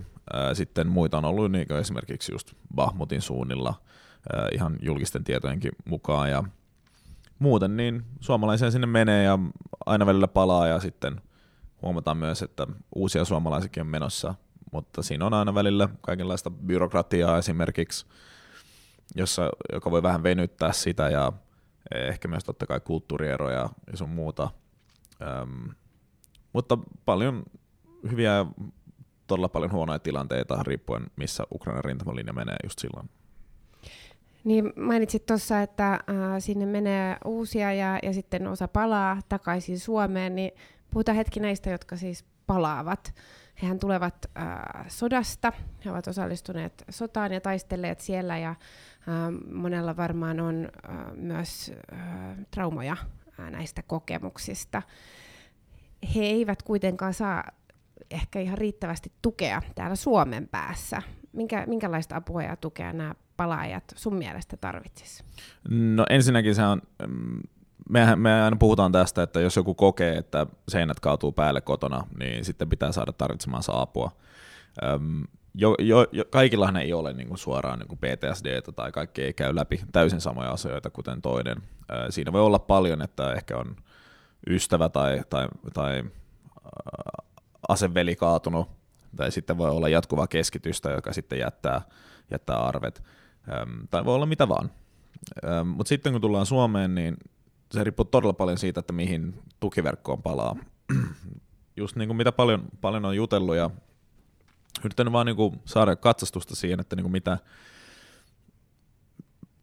Sitten 0.52 0.88
muita 0.88 1.18
on 1.18 1.24
ollut 1.24 1.52
niin 1.52 1.72
esimerkiksi 1.72 2.32
just 2.32 2.52
Bahmutin 2.74 3.22
suunnilla 3.22 3.74
ihan 4.52 4.76
julkisten 4.82 5.24
tietojenkin 5.24 5.72
mukaan 5.84 6.30
ja 6.30 6.44
muuten 7.38 7.76
niin 7.76 8.04
suomalaisia 8.20 8.70
sinne 8.70 8.86
menee 8.86 9.24
ja 9.24 9.38
aina 9.86 10.06
välillä 10.06 10.28
palaa 10.28 10.66
ja 10.66 10.80
sitten 10.80 11.20
huomataan 11.82 12.16
myös, 12.16 12.42
että 12.42 12.66
uusia 12.94 13.24
suomalaisiakin 13.24 13.80
on 13.80 13.86
menossa 13.86 14.34
mutta 14.72 15.02
siinä 15.02 15.26
on 15.26 15.34
aina 15.34 15.54
välillä 15.54 15.88
kaikenlaista 16.00 16.50
byrokratiaa 16.50 17.38
esimerkiksi, 17.38 18.06
jossa, 19.14 19.50
joka 19.72 19.90
voi 19.90 20.02
vähän 20.02 20.22
venyttää 20.22 20.72
sitä 20.72 21.10
ja 21.10 21.32
ehkä 21.94 22.28
myös 22.28 22.44
totta 22.44 22.66
kai 22.66 22.80
kulttuurieroja 22.80 23.68
ja 23.90 23.96
sun 23.96 24.08
muuta. 24.08 24.50
Öm, 25.22 25.74
mutta 26.52 26.78
paljon 27.04 27.42
hyviä 28.10 28.34
ja 28.34 28.46
todella 29.26 29.48
paljon 29.48 29.72
huonoja 29.72 29.98
tilanteita 29.98 30.62
riippuen, 30.62 31.06
missä 31.16 31.44
Ukrainan 31.54 31.84
rintamalinja 31.84 32.32
menee 32.32 32.56
just 32.64 32.78
silloin. 32.78 33.10
Niin 34.44 34.72
mainitsit 34.76 35.26
tuossa, 35.26 35.62
että 35.62 35.92
äh, 35.92 36.00
sinne 36.38 36.66
menee 36.66 37.16
uusia 37.24 37.72
ja, 37.72 37.98
ja 38.02 38.12
sitten 38.12 38.46
osa 38.46 38.68
palaa 38.68 39.18
takaisin 39.28 39.80
Suomeen, 39.80 40.34
niin 40.34 40.52
puhutaan 40.90 41.16
hetki 41.16 41.40
näistä, 41.40 41.70
jotka 41.70 41.96
siis 41.96 42.24
palaavat. 42.46 43.14
Hehän 43.62 43.78
tulevat 43.78 44.26
äh, 44.38 44.86
sodasta, 44.88 45.52
he 45.84 45.90
ovat 45.90 46.06
osallistuneet 46.06 46.84
sotaan 46.90 47.32
ja 47.32 47.40
taistelleet 47.40 48.00
siellä 48.00 48.38
ja 48.38 48.50
äh, 48.50 48.56
monella 49.52 49.96
varmaan 49.96 50.40
on 50.40 50.68
äh, 50.88 50.96
myös 51.14 51.72
äh, 51.92 52.00
traumoja 52.50 52.96
äh, 53.40 53.50
näistä 53.50 53.82
kokemuksista. 53.82 54.82
He 56.14 56.20
eivät 56.20 56.62
kuitenkaan 56.62 57.14
saa 57.14 57.44
ehkä 58.10 58.40
ihan 58.40 58.58
riittävästi 58.58 59.12
tukea 59.22 59.62
täällä 59.74 59.96
Suomen 59.96 60.48
päässä. 60.48 61.02
Minkä, 61.32 61.64
minkälaista 61.66 62.16
apua 62.16 62.42
ja 62.42 62.56
tukea 62.56 62.92
nämä 62.92 63.14
palaajat 63.36 63.84
sun 63.96 64.14
mielestä 64.14 64.56
tarvitsisivat? 64.56 65.30
No 65.70 66.06
ensinnäkin 66.10 66.54
se 66.54 66.62
on, 66.62 66.82
mm, 67.08 67.40
mehän, 67.88 68.18
me 68.18 68.42
aina 68.42 68.56
puhutaan 68.56 68.92
tästä, 68.92 69.22
että 69.22 69.40
jos 69.40 69.56
joku 69.56 69.74
kokee, 69.74 70.18
että 70.18 70.46
seinät 70.68 71.00
kaatuu 71.00 71.32
päälle 71.32 71.60
kotona, 71.60 72.06
niin 72.18 72.44
sitten 72.44 72.68
pitää 72.68 72.92
saada 72.92 73.12
tarvitsemaansa 73.12 73.80
apua. 73.80 74.10
Öm, 74.84 75.24
jo, 75.54 75.74
jo, 75.78 76.06
jo, 76.12 76.24
kaikillahan 76.30 76.76
ei 76.76 76.92
ole 76.92 77.12
niin 77.12 77.28
kuin 77.28 77.38
suoraan 77.38 77.78
niin 77.78 77.88
kuin 77.88 77.98
PTSD 77.98 78.72
tai 78.76 78.92
kaikki 78.92 79.22
ei 79.22 79.32
käy 79.32 79.54
läpi 79.54 79.80
täysin 79.92 80.20
samoja 80.20 80.50
asioita 80.50 80.90
kuten 80.90 81.22
toinen. 81.22 81.56
Ö, 81.90 82.10
siinä 82.10 82.32
voi 82.32 82.40
olla 82.40 82.58
paljon, 82.58 83.02
että 83.02 83.32
ehkä 83.32 83.56
on 83.56 83.76
ystävä 84.46 84.88
tai, 84.88 85.22
tai, 85.30 85.48
tai 85.74 85.98
äh, 85.98 87.26
aseveli 87.68 88.16
kaatunut, 88.16 88.68
tai 89.16 89.30
sitten 89.30 89.58
voi 89.58 89.70
olla 89.70 89.88
jatkuvaa 89.88 90.26
keskitystä, 90.26 90.90
joka 90.90 91.12
sitten 91.12 91.38
jättää, 91.38 91.80
jättää 92.30 92.56
arvet, 92.56 93.02
Öm, 93.62 93.88
tai 93.90 94.04
voi 94.04 94.14
olla 94.14 94.26
mitä 94.26 94.48
vaan. 94.48 94.70
Mutta 95.64 95.88
sitten 95.88 96.12
kun 96.12 96.20
tullaan 96.20 96.46
Suomeen, 96.46 96.94
niin 96.94 97.16
se 97.70 97.84
riippuu 97.84 98.04
todella 98.04 98.32
paljon 98.32 98.58
siitä, 98.58 98.80
että 98.80 98.92
mihin 98.92 99.42
tukiverkkoon 99.60 100.22
palaa. 100.22 100.56
Just 101.76 101.96
niin 101.96 102.08
kuin 102.08 102.16
mitä 102.16 102.32
paljon, 102.32 102.62
paljon 102.80 103.04
on 103.04 103.16
jutellut 103.16 103.56
ja 103.56 103.70
yrittänyt 104.84 105.12
vaan 105.12 105.26
niin 105.26 105.36
kuin 105.36 105.60
saada 105.64 105.96
katsastusta 105.96 106.56
siihen, 106.56 106.80
että 106.80 106.96
niin 106.96 107.04
kuin 107.04 107.12
mitä, 107.12 107.38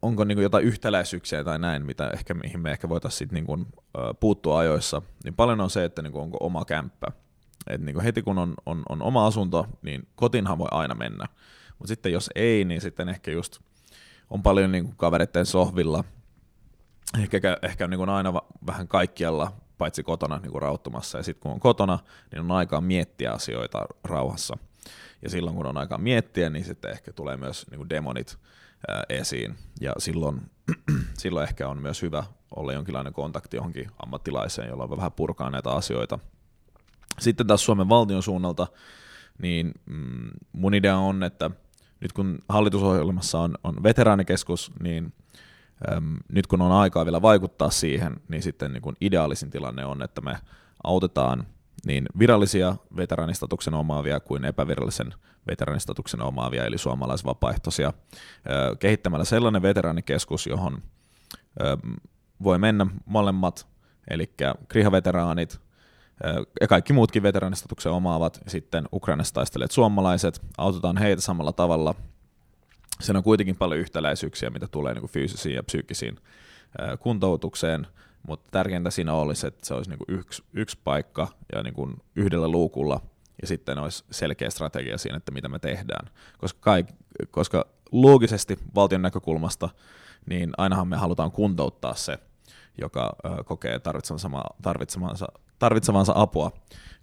onko 0.01 0.23
niin 0.23 0.35
kuin 0.35 0.43
jotain 0.43 0.65
yhtäläisyyksiä 0.65 1.43
tai 1.43 1.59
näin, 1.59 1.85
mitä 1.85 2.09
ehkä, 2.09 2.33
mihin 2.33 2.59
me 2.59 2.71
ehkä 2.71 2.89
voitaisiin 2.89 3.29
niin 3.31 3.45
kuin, 3.45 3.65
puuttua 4.19 4.59
ajoissa, 4.59 5.01
niin 5.23 5.35
paljon 5.35 5.61
on 5.61 5.69
se, 5.69 5.83
että 5.83 6.01
niin 6.01 6.13
kuin 6.13 6.23
onko 6.23 6.37
oma 6.41 6.65
kämppä. 6.65 7.07
Et 7.67 7.81
niin 7.81 7.93
kuin 7.93 8.03
heti 8.03 8.21
kun 8.21 8.37
on, 8.37 8.53
on, 8.65 8.83
on 8.89 9.01
oma 9.01 9.27
asunto, 9.27 9.67
niin 9.81 10.07
kotinhan 10.15 10.57
voi 10.57 10.67
aina 10.71 10.95
mennä. 10.95 11.27
Mutta 11.79 11.87
sitten 11.87 12.11
jos 12.11 12.29
ei, 12.35 12.65
niin 12.65 12.81
sitten 12.81 13.09
ehkä 13.09 13.31
just 13.31 13.59
on 14.29 14.43
paljon 14.43 14.71
niin 14.71 14.83
kuin 14.83 14.95
kavereiden 14.95 15.45
sohvilla– 15.45 16.03
ehkä, 17.21 17.57
ehkä 17.61 17.87
niin 17.87 17.97
kuin 17.97 18.09
aina 18.09 18.33
vähän 18.67 18.87
kaikkialla, 18.87 19.51
paitsi 19.77 20.03
kotona 20.03 20.37
niin 20.37 20.51
kuin 20.51 20.61
rauttumassa. 20.61 21.17
Ja 21.17 21.23
sitten 21.23 21.41
kun 21.41 21.51
on 21.51 21.59
kotona, 21.59 21.99
niin 22.31 22.39
on 22.39 22.51
aikaa 22.51 22.81
miettiä 22.81 23.31
asioita 23.31 23.85
rauhassa. 24.03 24.57
Ja 25.21 25.29
silloin 25.29 25.55
kun 25.55 25.65
on 25.65 25.77
aikaa 25.77 25.97
miettiä, 25.97 26.49
niin 26.49 26.65
sitten 26.65 26.91
ehkä 26.91 27.13
tulee 27.13 27.37
myös 27.37 27.65
niin 27.71 27.77
kuin 27.77 27.89
demonit 27.89 28.37
ää, 28.87 29.03
esiin. 29.09 29.55
Ja 29.81 29.93
silloin, 29.97 30.41
silloin 31.21 31.47
ehkä 31.47 31.67
on 31.67 31.81
myös 31.81 32.01
hyvä 32.01 32.23
olla 32.55 32.73
jonkinlainen 32.73 33.13
kontakti 33.13 33.57
johonkin 33.57 33.91
ammattilaiseen, 34.03 34.69
jolla 34.69 34.97
vähän 34.97 35.11
purkaa 35.11 35.49
näitä 35.49 35.71
asioita. 35.71 36.19
Sitten 37.19 37.47
taas 37.47 37.65
Suomen 37.65 37.89
valtion 37.89 38.23
suunnalta, 38.23 38.67
niin 39.41 39.71
mm, 39.85 40.29
mun 40.51 40.73
idea 40.73 40.97
on, 40.97 41.23
että 41.23 41.51
nyt 41.99 42.13
kun 42.13 42.39
hallitusohjelmassa 42.49 43.39
on, 43.39 43.57
on 43.63 43.83
veteraanikeskus, 43.83 44.71
niin 44.79 45.13
nyt 46.29 46.47
kun 46.47 46.61
on 46.61 46.71
aikaa 46.71 47.05
vielä 47.05 47.21
vaikuttaa 47.21 47.69
siihen, 47.69 48.21
niin 48.27 48.43
sitten 48.43 48.73
niin 48.73 48.81
kuin 48.81 48.95
ideaalisin 49.01 49.49
tilanne 49.49 49.85
on, 49.85 50.01
että 50.01 50.21
me 50.21 50.37
autetaan 50.83 51.45
niin 51.85 52.05
virallisia 52.19 52.75
veteranistatuksen 52.97 53.73
omaavia 53.73 54.19
kuin 54.19 54.45
epävirallisen 54.45 55.13
veteranistatuksen 55.47 56.21
omaavia, 56.21 56.65
eli 56.65 56.77
suomalaisvapaaehtoisia, 56.77 57.93
kehittämällä 58.79 59.25
sellainen 59.25 59.61
veteraanikeskus, 59.61 60.47
johon 60.47 60.83
voi 62.43 62.57
mennä 62.59 62.87
molemmat, 63.05 63.67
eli 64.09 64.33
kriha-veteraanit 64.67 65.59
ja 66.61 66.67
kaikki 66.67 66.93
muutkin 66.93 67.23
veteranistatuksen 67.23 67.91
omaavat, 67.91 68.41
sitten 68.47 68.85
Ukrainassa 68.93 69.33
taisteleet 69.33 69.71
suomalaiset, 69.71 70.41
autetaan 70.57 70.97
heitä 70.97 71.21
samalla 71.21 71.53
tavalla 71.53 71.95
Siinä 73.01 73.17
on 73.17 73.23
kuitenkin 73.23 73.55
paljon 73.55 73.79
yhtäläisyyksiä, 73.79 74.49
mitä 74.49 74.67
tulee 74.67 74.93
niin 74.93 75.01
kuin 75.01 75.11
fyysisiin 75.11 75.55
ja 75.55 75.63
psyykkisiin 75.63 76.19
kuntoutukseen, 76.99 77.87
mutta 78.27 78.51
tärkeintä 78.51 78.91
siinä 78.91 79.13
olisi, 79.13 79.47
että 79.47 79.65
se 79.65 79.73
olisi 79.73 79.89
niin 79.89 79.97
kuin 79.97 80.19
yksi, 80.19 80.43
yksi 80.53 80.77
paikka 80.83 81.27
ja 81.55 81.63
niin 81.63 81.73
kuin 81.73 81.95
yhdellä 82.15 82.47
luukulla, 82.47 83.01
ja 83.41 83.47
sitten 83.47 83.79
olisi 83.79 84.03
selkeä 84.11 84.49
strategia 84.49 84.97
siinä, 84.97 85.17
että 85.17 85.31
mitä 85.31 85.49
me 85.49 85.59
tehdään. 85.59 86.09
Koska, 86.37 86.59
kaik, 86.61 86.87
koska 87.31 87.65
loogisesti 87.91 88.59
valtion 88.75 89.01
näkökulmasta, 89.01 89.69
niin 90.25 90.51
ainahan 90.57 90.87
me 90.87 90.97
halutaan 90.97 91.31
kuntouttaa 91.31 91.95
se, 91.95 92.17
joka 92.81 93.15
kokee 93.45 93.79
tarvitsemansa, 93.79 94.29
tarvitsemansa 94.61 95.27
tarvitsevansa 95.59 96.13
apua, 96.15 96.51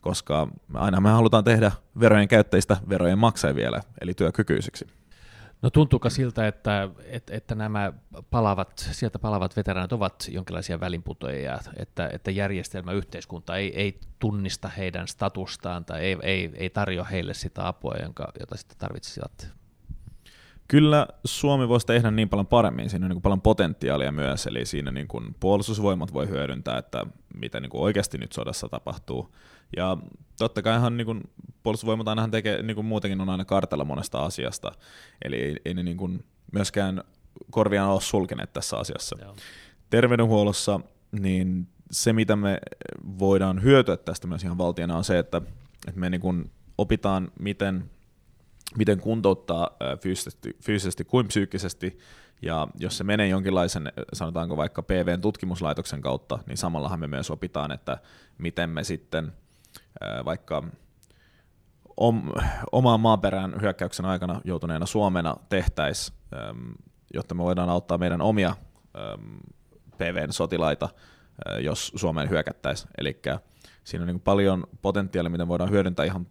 koska 0.00 0.48
aina 0.74 1.00
me 1.00 1.10
halutaan 1.10 1.44
tehdä 1.44 1.72
verojen 2.00 2.28
käyttäjistä 2.28 2.76
verojen 2.88 3.18
maksajia 3.18 3.54
vielä, 3.54 3.80
eli 4.00 4.14
työkykyisiksi. 4.14 4.86
No 5.62 5.70
tuntuuko 5.70 6.10
siltä, 6.10 6.46
että, 6.46 6.88
että, 7.04 7.36
että 7.36 7.54
nämä 7.54 7.92
palavat, 8.30 8.88
sieltä 8.92 9.18
palavat 9.18 9.56
veteraanit 9.56 9.92
ovat 9.92 10.28
jonkinlaisia 10.30 10.80
välinputoja, 10.80 11.58
että, 11.76 12.10
että 12.12 12.30
järjestelmä, 12.30 12.92
yhteiskunta 12.92 13.56
ei, 13.56 13.76
ei 13.76 14.00
tunnista 14.18 14.68
heidän 14.68 15.08
statustaan 15.08 15.84
tai 15.84 16.00
ei, 16.00 16.16
ei, 16.22 16.50
ei 16.54 16.70
tarjoa 16.70 17.04
heille 17.04 17.34
sitä 17.34 17.68
apua, 17.68 17.94
jonka, 18.02 18.32
jota 18.40 18.56
sitten 18.56 18.78
tarvitsisivat? 18.78 19.52
Kyllä 20.68 21.06
Suomi 21.24 21.68
voisi 21.68 21.86
tehdä 21.86 22.10
niin 22.10 22.28
paljon 22.28 22.46
paremmin, 22.46 22.90
siinä 22.90 23.06
on 23.06 23.10
niin 23.10 23.22
paljon 23.22 23.40
potentiaalia 23.40 24.12
myös, 24.12 24.46
eli 24.46 24.66
siinä 24.66 24.90
niin 24.90 25.08
kuin 25.08 25.36
puolustusvoimat 25.40 26.14
voi 26.14 26.28
hyödyntää, 26.28 26.78
että 26.78 27.06
mitä 27.34 27.60
niin 27.60 27.70
kuin 27.70 27.82
oikeasti 27.82 28.18
nyt 28.18 28.32
sodassa 28.32 28.68
tapahtuu. 28.68 29.34
Ja 29.76 29.96
totta 30.38 30.62
kai 30.62 30.76
ihan 30.76 30.96
niin 30.96 31.06
kuin 31.06 31.20
puolustusvoimat 31.62 32.08
ainahan 32.08 32.30
tekee, 32.30 32.62
niin 32.62 32.74
kuin 32.74 32.86
muutenkin 32.86 33.20
on 33.20 33.28
aina 33.28 33.44
kartalla 33.44 33.84
monesta 33.84 34.24
asiasta, 34.24 34.72
eli 35.24 35.36
ei, 35.36 35.56
ei 35.64 35.74
ne 35.74 35.82
niin 35.82 35.96
kuin 35.96 36.24
myöskään 36.52 37.04
korviaan 37.50 37.90
ole 37.90 38.00
sulkeneet 38.00 38.52
tässä 38.52 38.76
asiassa. 38.76 39.16
Joo. 39.22 39.36
Terveydenhuollossa 39.90 40.80
niin 41.12 41.68
se, 41.90 42.12
mitä 42.12 42.36
me 42.36 42.58
voidaan 43.18 43.62
hyötyä 43.62 43.96
tästä 43.96 44.26
myös 44.26 44.44
ihan 44.44 44.58
valtiona, 44.58 44.96
on 44.96 45.04
se, 45.04 45.18
että, 45.18 45.42
että 45.88 46.00
me 46.00 46.10
niin 46.10 46.20
kuin 46.20 46.50
opitaan, 46.78 47.32
miten 47.38 47.90
miten 48.76 49.00
kuntouttaa 49.00 49.70
fyysisesti, 50.00 50.56
fyysisesti 50.62 51.04
kuin 51.04 51.26
psyykkisesti, 51.26 51.98
ja 52.42 52.68
jos 52.78 52.98
se 52.98 53.04
menee 53.04 53.28
jonkinlaisen, 53.28 53.92
sanotaanko 54.12 54.56
vaikka 54.56 54.82
PVn 54.82 55.20
tutkimuslaitoksen 55.20 56.00
kautta, 56.00 56.38
niin 56.46 56.56
samallahan 56.56 57.00
me 57.00 57.06
myös 57.06 57.30
opitaan, 57.30 57.72
että 57.72 57.98
miten 58.38 58.70
me 58.70 58.84
sitten 58.84 59.32
vaikka 60.24 60.62
om, 61.96 62.22
omaan 62.72 63.00
maaperään 63.00 63.60
hyökkäyksen 63.60 64.06
aikana 64.06 64.40
joutuneena 64.44 64.86
Suomena 64.86 65.36
tehtäisiin, 65.48 66.18
jotta 67.14 67.34
me 67.34 67.42
voidaan 67.42 67.68
auttaa 67.68 67.98
meidän 67.98 68.20
omia 68.20 68.56
PVn 69.96 70.32
sotilaita, 70.32 70.88
jos 71.60 71.92
Suomeen 71.96 72.30
hyökättäisiin. 72.30 72.90
Eli 72.98 73.22
siinä 73.84 74.02
on 74.02 74.06
niin 74.06 74.20
paljon 74.20 74.64
potentiaalia, 74.82 75.30
miten 75.30 75.48
voidaan 75.48 75.70
hyödyntää 75.70 76.04
ihan 76.04 76.26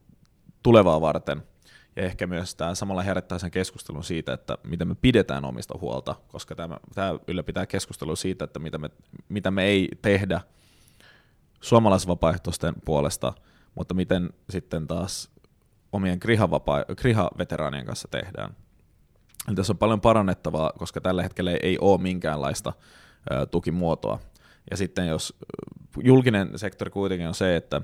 tulevaa 0.63 1.01
varten– 1.01 1.43
ja 1.95 2.05
ehkä 2.05 2.27
myös 2.27 2.55
tämä 2.55 2.75
samalla 2.75 3.01
herättää 3.01 3.39
sen 3.39 3.51
keskustelun 3.51 4.03
siitä, 4.03 4.33
että 4.33 4.57
miten 4.63 4.87
me 4.87 4.95
pidetään 4.95 5.45
omista 5.45 5.77
huolta, 5.81 6.15
koska 6.27 6.55
tämä, 6.55 6.77
tämä 6.95 7.19
ylläpitää 7.27 7.65
keskustelua 7.65 8.15
siitä, 8.15 8.45
että 8.45 8.59
mitä 8.59 8.77
me, 8.77 8.89
mitä 9.29 9.51
me 9.51 9.63
ei 9.63 9.89
tehdä 10.01 10.41
suomalaisvapaaehtoisten 11.61 12.73
puolesta, 12.85 13.33
mutta 13.79 13.93
miten 13.93 14.29
sitten 14.50 14.88
taas 14.88 15.31
omien 15.91 16.19
kriha-veteraanien 16.95 17.86
kanssa 17.86 18.07
tehdään. 18.12 18.55
Eli 19.48 19.55
tässä 19.55 19.74
on 19.74 19.77
paljon 19.77 20.01
parannettavaa, 20.01 20.74
koska 20.77 21.01
tällä 21.01 21.24
hetkellä 21.24 21.51
ei 21.51 21.77
ole 21.81 22.01
minkäänlaista 22.01 22.74
tukimuotoa. 23.51 24.19
Ja 24.71 24.77
sitten 24.77 25.07
jos 25.07 25.39
julkinen 26.03 26.51
sektori 26.55 26.91
kuitenkin 26.91 27.27
on 27.27 27.33
se, 27.33 27.55
että 27.55 27.81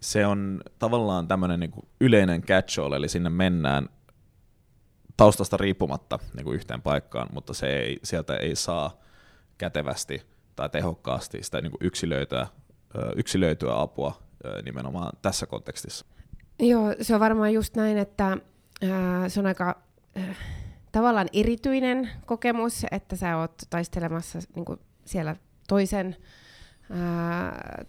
se 0.00 0.26
on 0.26 0.60
tavallaan 0.78 1.28
tämmöinen 1.28 1.60
niin 1.60 1.72
yleinen 2.00 2.42
catch-all, 2.42 2.92
eli 2.92 3.08
sinne 3.08 3.30
mennään 3.30 3.88
taustasta 5.16 5.56
riippumatta 5.56 6.18
niin 6.34 6.44
kuin 6.44 6.54
yhteen 6.54 6.82
paikkaan, 6.82 7.28
mutta 7.32 7.54
se 7.54 7.78
ei, 7.78 7.98
sieltä 8.04 8.36
ei 8.36 8.56
saa 8.56 9.00
kätevästi 9.58 10.22
tai 10.56 10.68
tehokkaasti 10.68 11.42
sitä 11.42 11.60
niin 11.60 11.70
kuin 11.70 11.86
yksilöityä, 11.86 12.46
yksilöityä 13.16 13.80
apua 13.80 14.29
nimenomaan 14.64 15.12
tässä 15.22 15.46
kontekstissa. 15.46 16.06
Joo, 16.58 16.94
se 17.00 17.14
on 17.14 17.20
varmaan 17.20 17.52
just 17.52 17.76
näin, 17.76 17.98
että 17.98 18.36
ää, 18.90 19.28
se 19.28 19.40
on 19.40 19.46
aika 19.46 19.82
äh, 20.18 20.36
tavallaan 20.92 21.28
erityinen 21.32 22.10
kokemus, 22.26 22.86
että 22.90 23.16
sä 23.16 23.36
oot 23.36 23.62
taistelemassa 23.70 24.38
niin 24.54 24.64
kuin 24.64 24.78
siellä 25.04 25.36
toisen 25.68 26.16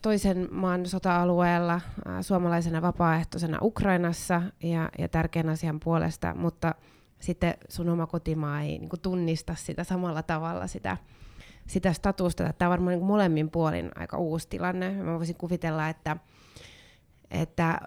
toisen 0.02 0.48
maan 0.52 0.86
sota-alueella 0.86 1.82
suomalaisena 2.22 2.82
vapaaehtoisena 2.82 3.58
Ukrainassa 3.62 4.42
ja, 4.64 4.90
ja 4.98 5.08
tärkeän 5.08 5.50
asian 5.50 5.80
puolesta, 5.80 6.34
mutta 6.34 6.76
sitten 7.20 7.54
sun 7.70 7.90
oma 7.90 8.08
kotimaa 8.08 8.62
ei 8.62 8.80
niin 8.80 8.90
kuin, 8.90 9.00
tunnista 9.00 9.56
sitä 9.56 9.84
samalla 9.84 10.24
tavalla 10.24 10.68
sitä, 10.68 10.98
sitä 11.68 11.94
statusta. 11.94 12.54
Tämä 12.54 12.70
on 12.70 12.72
varmaan 12.72 12.98
niin 12.98 13.06
molemmin 13.06 13.50
puolin 13.50 13.92
aika 13.96 14.18
uusi 14.18 14.50
tilanne. 14.50 14.92
Mä 14.92 15.18
voisin 15.18 15.36
kuvitella, 15.36 15.90
että, 15.90 16.18
että 17.32 17.70
äh, 17.70 17.80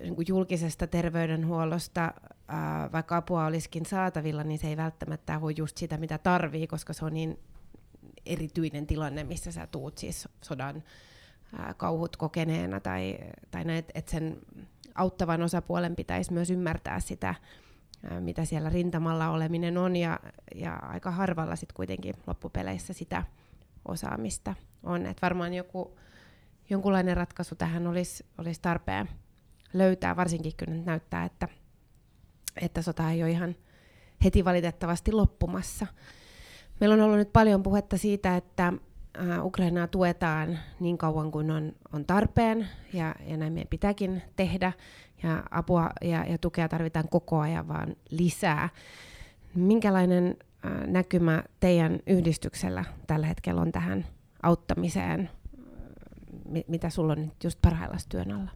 niin 0.00 0.28
julkisesta 0.28 0.86
terveydenhuollosta, 0.86 2.04
äh, 2.04 2.92
vaikka 2.92 3.16
apua 3.16 3.46
olisikin 3.46 3.86
saatavilla, 3.86 4.44
niin 4.44 4.58
se 4.58 4.68
ei 4.68 4.76
välttämättä 4.76 5.38
ole 5.42 5.52
just 5.56 5.76
sitä, 5.76 5.96
mitä 5.96 6.18
tarvii, 6.18 6.66
koska 6.66 6.92
se 6.92 7.04
on 7.04 7.14
niin 7.14 7.38
erityinen 8.26 8.86
tilanne, 8.86 9.24
missä 9.24 9.52
sä 9.52 9.66
tuut 9.66 9.98
siis 9.98 10.28
sodan 10.42 10.82
ää, 11.58 11.74
kauhut 11.74 12.16
kokeneena, 12.16 12.80
tai, 12.80 13.18
tai 13.50 13.64
näet, 13.64 13.90
että 13.94 14.10
sen 14.10 14.38
auttavan 14.94 15.42
osapuolen 15.42 15.96
pitäisi 15.96 16.32
myös 16.32 16.50
ymmärtää 16.50 17.00
sitä, 17.00 17.34
mitä 18.20 18.44
siellä 18.44 18.70
rintamalla 18.70 19.30
oleminen 19.30 19.78
on, 19.78 19.96
ja, 19.96 20.20
ja 20.54 20.74
aika 20.74 21.10
harvalla 21.10 21.56
sitten 21.56 21.76
kuitenkin 21.76 22.14
loppupeleissä 22.26 22.92
sitä 22.92 23.22
osaamista 23.88 24.54
on. 24.82 25.06
Et 25.06 25.22
varmaan 25.22 25.54
joku, 25.54 25.98
jonkunlainen 26.70 27.16
ratkaisu 27.16 27.54
tähän 27.54 27.86
olisi, 27.86 28.26
olisi 28.38 28.62
tarpeen 28.62 29.08
löytää, 29.72 30.16
varsinkin 30.16 30.52
kun 30.64 30.74
nyt 30.74 30.84
näyttää, 30.86 31.24
että, 31.24 31.48
että 32.60 32.82
sota 32.82 33.10
ei 33.10 33.22
ole 33.22 33.30
ihan 33.30 33.56
heti 34.24 34.44
valitettavasti 34.44 35.12
loppumassa. 35.12 35.86
Meillä 36.80 36.94
on 36.94 37.00
ollut 37.00 37.18
nyt 37.18 37.32
paljon 37.32 37.62
puhetta 37.62 37.98
siitä, 37.98 38.36
että 38.36 38.72
Ukrainaa 39.42 39.86
tuetaan 39.86 40.58
niin 40.80 40.98
kauan 40.98 41.30
kuin 41.30 41.50
on, 41.50 41.72
on 41.92 42.04
tarpeen, 42.04 42.68
ja, 42.92 43.14
ja 43.26 43.36
näin 43.36 43.52
meidän 43.52 43.68
pitääkin 43.68 44.22
tehdä, 44.36 44.72
ja 45.22 45.42
apua 45.50 45.90
ja, 46.02 46.24
ja 46.24 46.38
tukea 46.38 46.68
tarvitaan 46.68 47.08
koko 47.08 47.40
ajan 47.40 47.68
vaan 47.68 47.96
lisää. 48.10 48.68
Minkälainen 49.54 50.36
äh, 50.66 50.86
näkymä 50.86 51.42
teidän 51.60 51.98
yhdistyksellä 52.06 52.84
tällä 53.06 53.26
hetkellä 53.26 53.60
on 53.60 53.72
tähän 53.72 54.06
auttamiseen? 54.42 55.30
M- 56.48 56.68
mitä 56.68 56.90
sulla 56.90 57.12
on 57.12 57.20
nyt 57.20 57.44
just 57.44 57.58
parhaillaan 57.62 58.00
työn 58.08 58.32
alla? 58.32 58.50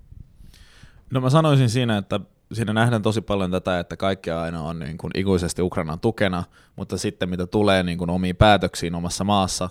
No 1.11 1.21
mä 1.21 1.31
sanoisin 1.31 1.71
siinä, 1.71 1.97
että 1.99 2.21
siinä 2.53 2.73
nähdään 2.73 3.03
tosi 3.03 3.21
paljon 3.21 3.51
tätä, 3.51 3.81
että 3.81 3.97
kaikki 3.97 4.31
aina 4.31 4.63
on 4.63 4.79
niin 4.79 4.99
kuin 4.99 5.11
ikuisesti 5.15 5.63
Ukrainan 5.63 6.01
tukena, 6.01 6.45
mutta 6.77 6.97
sitten 6.99 7.29
mitä 7.29 7.47
tulee 7.47 7.83
niin 7.83 7.99
kuin 7.99 8.11
omiin 8.11 8.37
päätöksiin 8.37 8.95
omassa 8.95 9.25
maassa, 9.25 9.71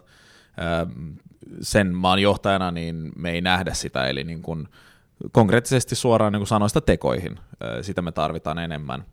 sen 1.61 1.95
maan 1.95 2.19
johtajana, 2.19 2.71
niin 2.71 3.11
me 3.15 3.31
ei 3.31 3.41
nähdä 3.41 3.73
sitä, 3.73 4.07
eli 4.07 4.23
niin 4.23 4.41
kuin 4.41 4.67
konkreettisesti 5.31 5.95
suoraan 5.95 6.33
niin 6.33 6.39
kuin 6.39 6.47
sanoista 6.47 6.81
tekoihin, 6.81 7.39
sitä 7.81 8.01
me 8.01 8.11
tarvitaan 8.11 8.59
enemmän. 8.59 9.05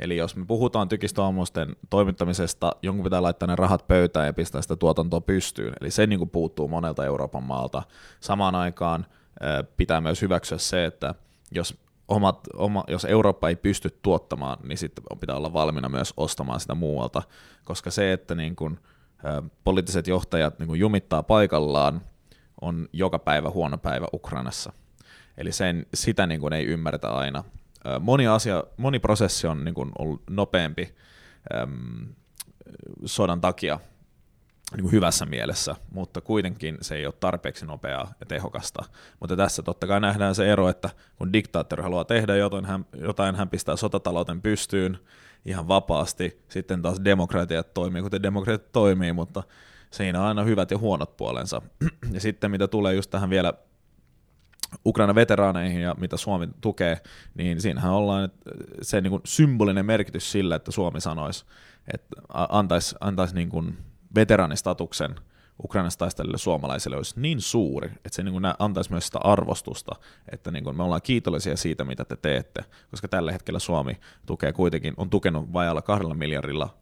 Eli 0.00 0.16
jos 0.16 0.36
me 0.36 0.44
puhutaan 0.44 0.88
tykistöammusten 0.88 1.76
toimittamisesta, 1.90 2.72
jonkun 2.82 3.04
pitää 3.04 3.22
laittaa 3.22 3.46
ne 3.46 3.56
rahat 3.56 3.88
pöytään 3.88 4.26
ja 4.26 4.32
pistää 4.32 4.62
sitä 4.62 4.76
tuotantoa 4.76 5.20
pystyyn. 5.20 5.72
Eli 5.80 5.90
se 5.90 6.06
niin 6.06 6.18
kuin 6.18 6.30
puuttuu 6.30 6.68
monelta 6.68 7.04
Euroopan 7.04 7.42
maalta. 7.42 7.82
Samaan 8.20 8.54
aikaan 8.54 9.06
pitää 9.76 10.00
myös 10.00 10.22
hyväksyä 10.22 10.58
se, 10.58 10.84
että 10.84 11.14
jos 11.50 11.78
omat, 12.08 12.40
oma, 12.54 12.84
jos 12.88 13.04
Eurooppa 13.04 13.48
ei 13.48 13.56
pysty 13.56 13.98
tuottamaan, 14.02 14.58
niin 14.62 14.78
sitten 14.78 15.04
pitää 15.20 15.36
olla 15.36 15.52
valmiina 15.52 15.88
myös 15.88 16.14
ostamaan 16.16 16.60
sitä 16.60 16.74
muualta, 16.74 17.22
koska 17.64 17.90
se, 17.90 18.12
että 18.12 18.34
niin 18.34 18.56
kun, 18.56 18.78
ä, 18.82 18.91
poliittiset 19.64 20.06
johtajat 20.06 20.58
niin 20.58 20.78
jumittaa 20.78 21.22
paikallaan, 21.22 22.02
on 22.60 22.88
joka 22.92 23.18
päivä 23.18 23.50
huono 23.50 23.78
päivä 23.78 24.06
Ukrainassa. 24.12 24.72
Eli 25.38 25.52
sen, 25.52 25.86
sitä 25.94 26.26
niin 26.26 26.40
kun 26.40 26.52
ei 26.52 26.66
ymmärretä 26.66 27.08
aina. 27.08 27.44
Moni, 28.00 28.26
asia, 28.26 28.64
moni 28.76 28.98
prosessi 28.98 29.46
on 29.46 29.64
niin 29.64 29.74
kun 29.74 29.92
ollut 29.98 30.22
nopeampi 30.30 30.94
äm, 31.54 32.06
sodan 33.04 33.40
takia 33.40 33.80
niin 34.72 34.82
kuin 34.82 34.92
hyvässä 34.92 35.26
mielessä, 35.26 35.76
mutta 35.90 36.20
kuitenkin 36.20 36.78
se 36.80 36.94
ei 36.94 37.06
ole 37.06 37.14
tarpeeksi 37.20 37.66
nopeaa 37.66 38.12
ja 38.20 38.26
tehokasta. 38.26 38.84
Mutta 39.20 39.36
tässä 39.36 39.62
totta 39.62 39.86
kai 39.86 40.00
nähdään 40.00 40.34
se 40.34 40.52
ero, 40.52 40.68
että 40.68 40.90
kun 41.16 41.32
diktaattori 41.32 41.82
haluaa 41.82 42.04
tehdä 42.04 42.36
jotain, 42.36 42.64
hän, 42.64 42.86
jotain, 42.94 43.36
hän 43.36 43.48
pistää 43.48 43.76
sotatalouden 43.76 44.42
pystyyn 44.42 44.98
ihan 45.44 45.68
vapaasti, 45.68 46.42
sitten 46.48 46.82
taas 46.82 47.00
demokratiat 47.04 47.74
toimii, 47.74 48.02
kuten 48.02 48.22
demokratiat 48.22 48.72
toimii, 48.72 49.12
mutta 49.12 49.42
siinä 49.90 50.20
on 50.20 50.26
aina 50.26 50.42
hyvät 50.42 50.70
ja 50.70 50.78
huonot 50.78 51.16
puolensa. 51.16 51.62
Ja 52.12 52.20
sitten 52.20 52.50
mitä 52.50 52.68
tulee 52.68 52.94
just 52.94 53.10
tähän 53.10 53.30
vielä 53.30 53.54
Ukraina 54.86 55.14
veteraaneihin 55.14 55.80
ja 55.80 55.94
mitä 55.98 56.16
Suomi 56.16 56.48
tukee, 56.60 57.00
niin 57.34 57.60
siinähän 57.60 57.92
ollaan 57.92 58.24
että 58.24 58.50
se 58.82 59.00
niin 59.00 59.10
kuin 59.10 59.22
symbolinen 59.24 59.86
merkitys 59.86 60.32
sillä, 60.32 60.56
että 60.56 60.70
Suomi 60.70 61.00
sanoisi, 61.00 61.44
että 61.94 62.16
antaisi 62.28 62.96
antais 63.00 63.34
niin 63.34 63.48
kuin 63.48 63.78
veteraanistatuksen 64.14 65.14
Ukrainassa 65.64 65.98
taistelille 65.98 66.38
suomalaisille 66.38 66.96
olisi 66.96 67.20
niin 67.20 67.40
suuri, 67.40 67.88
että 67.88 68.10
se 68.12 68.22
niin 68.22 68.32
kuin 68.32 68.44
antaisi 68.58 68.90
myös 68.90 69.06
sitä 69.06 69.18
arvostusta, 69.24 69.92
että 70.32 70.50
niin 70.50 70.64
kuin 70.64 70.76
me 70.76 70.82
ollaan 70.82 71.02
kiitollisia 71.02 71.56
siitä, 71.56 71.84
mitä 71.84 72.04
te 72.04 72.16
teette, 72.16 72.64
koska 72.90 73.08
tällä 73.08 73.32
hetkellä 73.32 73.58
Suomi 73.58 74.00
tukee 74.26 74.52
kuitenkin, 74.52 74.94
on 74.96 75.10
tukenut 75.10 75.52
vajalla 75.52 75.82
kahdella 75.82 76.14
miljardilla 76.14 76.74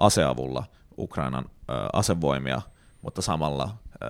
aseavulla 0.00 0.64
Ukrainan 0.98 1.44
ö, 1.44 1.72
asevoimia, 1.92 2.62
mutta 3.02 3.22
samalla 3.22 3.76
ö, 4.02 4.06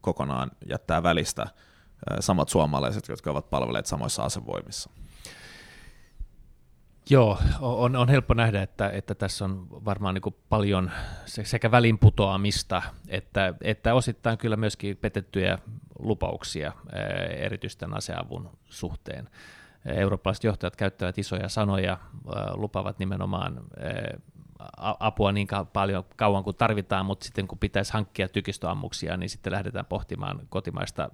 kokonaan 0.00 0.50
jättää 0.68 1.02
välistä 1.02 1.42
ö, 1.42 2.22
samat 2.22 2.48
suomalaiset, 2.48 3.08
jotka 3.08 3.30
ovat 3.30 3.50
palvelleet 3.50 3.86
samoissa 3.86 4.22
asevoimissa. 4.22 4.90
Joo, 7.10 7.38
on, 7.60 7.96
on 7.96 8.08
helppo 8.08 8.34
nähdä, 8.34 8.62
että, 8.62 8.90
että 8.90 9.14
tässä 9.14 9.44
on 9.44 9.66
varmaan 9.70 10.14
niin 10.14 10.34
paljon 10.48 10.90
sekä 11.26 11.70
välinputoamista, 11.70 12.82
että, 13.08 13.54
että 13.60 13.94
osittain 13.94 14.38
kyllä 14.38 14.56
myöskin 14.56 14.96
petettyjä 14.96 15.58
lupauksia 15.98 16.72
erityisten 17.36 17.94
aseavun 17.94 18.50
suhteen. 18.64 19.28
Eurooppalaiset 19.86 20.44
johtajat 20.44 20.76
käyttävät 20.76 21.18
isoja 21.18 21.48
sanoja, 21.48 21.98
lupavat 22.54 22.98
nimenomaan 22.98 23.60
apua 25.00 25.32
niin 25.32 25.48
paljon 25.72 26.04
kauan 26.16 26.44
kuin 26.44 26.56
tarvitaan, 26.56 27.06
mutta 27.06 27.24
sitten 27.24 27.48
kun 27.48 27.58
pitäisi 27.58 27.92
hankkia 27.92 28.28
tykistöammuksia, 28.28 29.16
niin 29.16 29.30
sitten 29.30 29.52
lähdetään 29.52 29.86
pohtimaan 29.86 30.40
kotimaista 30.48 31.10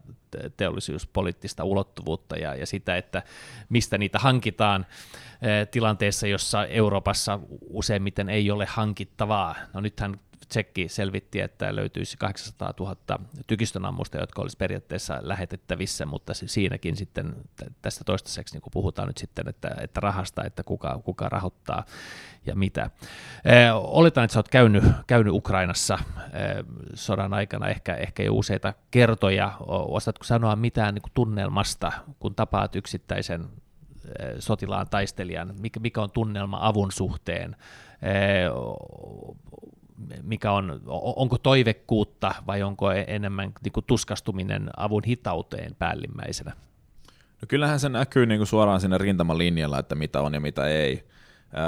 teollisuuspoliittista 0.56 1.64
ulottuvuutta 1.64 2.37
ja, 2.37 2.54
ja 2.54 2.66
sitä, 2.66 2.96
että 2.96 3.22
mistä 3.68 3.98
niitä 3.98 4.18
hankitaan 4.18 4.87
tilanteessa, 5.70 6.26
jossa 6.26 6.66
Euroopassa 6.66 7.40
useimmiten 7.70 8.28
ei 8.28 8.50
ole 8.50 8.66
hankittavaa. 8.66 9.54
No 9.72 9.80
nythän 9.80 10.20
Tsekki 10.48 10.88
selvitti, 10.88 11.40
että 11.40 11.76
löytyisi 11.76 12.16
800 12.16 12.74
000 12.80 12.96
tykistönammusta, 13.46 14.18
jotka 14.18 14.42
olisi 14.42 14.56
periaatteessa 14.56 15.18
lähetettävissä, 15.20 16.06
mutta 16.06 16.34
siinäkin 16.34 16.96
sitten 16.96 17.34
tästä 17.82 18.04
toistaiseksi 18.04 18.54
niin 18.54 18.62
puhutaan 18.72 19.08
nyt 19.08 19.18
sitten, 19.18 19.48
että, 19.48 19.70
että 19.80 20.00
rahasta, 20.00 20.44
että 20.44 20.62
kuka, 20.62 21.00
kuka 21.04 21.28
rahoittaa 21.28 21.84
ja 22.46 22.56
mitä. 22.56 22.90
Oletan, 23.74 24.24
että 24.24 24.32
sä 24.32 24.38
oot 24.38 24.48
käynyt, 24.48 24.84
käynyt 25.06 25.32
Ukrainassa 25.32 25.98
sodan 26.94 27.34
aikana 27.34 27.68
ehkä, 27.68 27.94
ehkä 27.94 28.22
jo 28.22 28.34
useita 28.34 28.74
kertoja. 28.90 29.52
Osaatko 29.68 30.24
sanoa 30.24 30.56
mitään 30.56 30.94
niin 30.94 31.12
tunnelmasta, 31.14 31.92
kun 32.18 32.34
tapaat 32.34 32.76
yksittäisen 32.76 33.48
sotilaan 34.38 34.87
taistelijan, 34.90 35.54
mikä, 35.61 35.80
mikä 35.80 36.02
on 36.02 36.11
tunnelma 36.11 36.58
avun 36.61 36.92
suhteen, 36.92 37.56
mikä 40.22 40.52
on, 40.52 40.80
onko 41.16 41.38
toivekkuutta 41.38 42.34
vai 42.46 42.62
onko 42.62 42.92
e-, 42.92 43.04
enemmän 43.06 43.52
niin 43.64 43.72
kuin 43.72 43.86
tuskastuminen 43.86 44.70
avun 44.76 45.02
hitauteen 45.04 45.74
päällimmäisenä? 45.74 46.52
No 47.40 47.46
kyllähän 47.48 47.80
se 47.80 47.88
näkyy 47.88 48.26
niin 48.26 48.38
kuin 48.38 48.46
suoraan 48.46 48.80
sinne 48.80 48.98
rintamalinjalla, 48.98 49.78
että 49.78 49.94
mitä 49.94 50.20
on 50.20 50.34
ja 50.34 50.40
mitä 50.40 50.66
ei. 50.66 51.08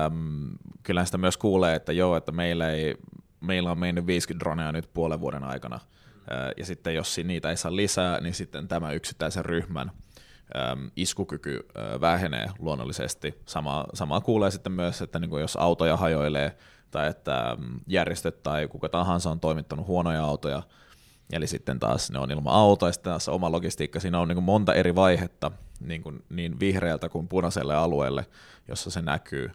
Öm, 0.06 0.50
kyllähän 0.82 1.06
sitä 1.06 1.18
myös 1.18 1.36
kuulee, 1.36 1.74
että 1.74 1.92
joo, 1.92 2.16
että 2.16 2.32
meillä, 2.32 2.70
ei, 2.70 2.94
meillä 3.40 3.70
on 3.70 3.78
mennyt 3.78 4.06
50 4.06 4.44
droneja 4.44 4.72
nyt 4.72 4.90
puolen 4.94 5.20
vuoden 5.20 5.44
aikana, 5.44 5.80
ja 6.56 6.64
sitten 6.64 6.94
jos 6.94 7.20
niitä 7.24 7.50
ei 7.50 7.56
saa 7.56 7.76
lisää, 7.76 8.20
niin 8.20 8.34
sitten 8.34 8.68
tämä 8.68 8.92
yksittäisen 8.92 9.44
ryhmän 9.44 9.90
iskukyky 10.96 11.66
vähenee 12.00 12.50
luonnollisesti. 12.58 13.34
Sama, 13.46 13.84
sama 13.94 14.20
kuulee 14.20 14.50
sitten 14.50 14.72
myös, 14.72 15.02
että 15.02 15.18
niin 15.18 15.30
kuin 15.30 15.40
jos 15.40 15.56
autoja 15.56 15.96
hajoilee, 15.96 16.56
tai 16.90 17.08
että 17.08 17.56
mm, 17.58 17.80
järjestöt 17.86 18.42
tai 18.42 18.68
kuka 18.68 18.88
tahansa 18.88 19.30
on 19.30 19.40
toimittanut 19.40 19.86
huonoja 19.86 20.24
autoja, 20.24 20.62
eli 21.32 21.46
sitten 21.46 21.78
taas 21.78 22.10
ne 22.10 22.18
on 22.18 22.30
ilman 22.30 22.54
autoa, 22.54 22.88
ja 22.88 22.92
sitten 22.92 23.10
taas 23.10 23.28
oma 23.28 23.52
logistiikka, 23.52 24.00
siinä 24.00 24.20
on 24.20 24.28
niin 24.28 24.36
kuin 24.36 24.44
monta 24.44 24.74
eri 24.74 24.94
vaihetta, 24.94 25.52
niin, 25.80 26.02
kuin 26.02 26.24
niin 26.28 26.60
vihreältä 26.60 27.08
kuin 27.08 27.28
punaiselle 27.28 27.76
alueelle, 27.76 28.26
jossa 28.68 28.90
se 28.90 29.02
näkyy. 29.02 29.50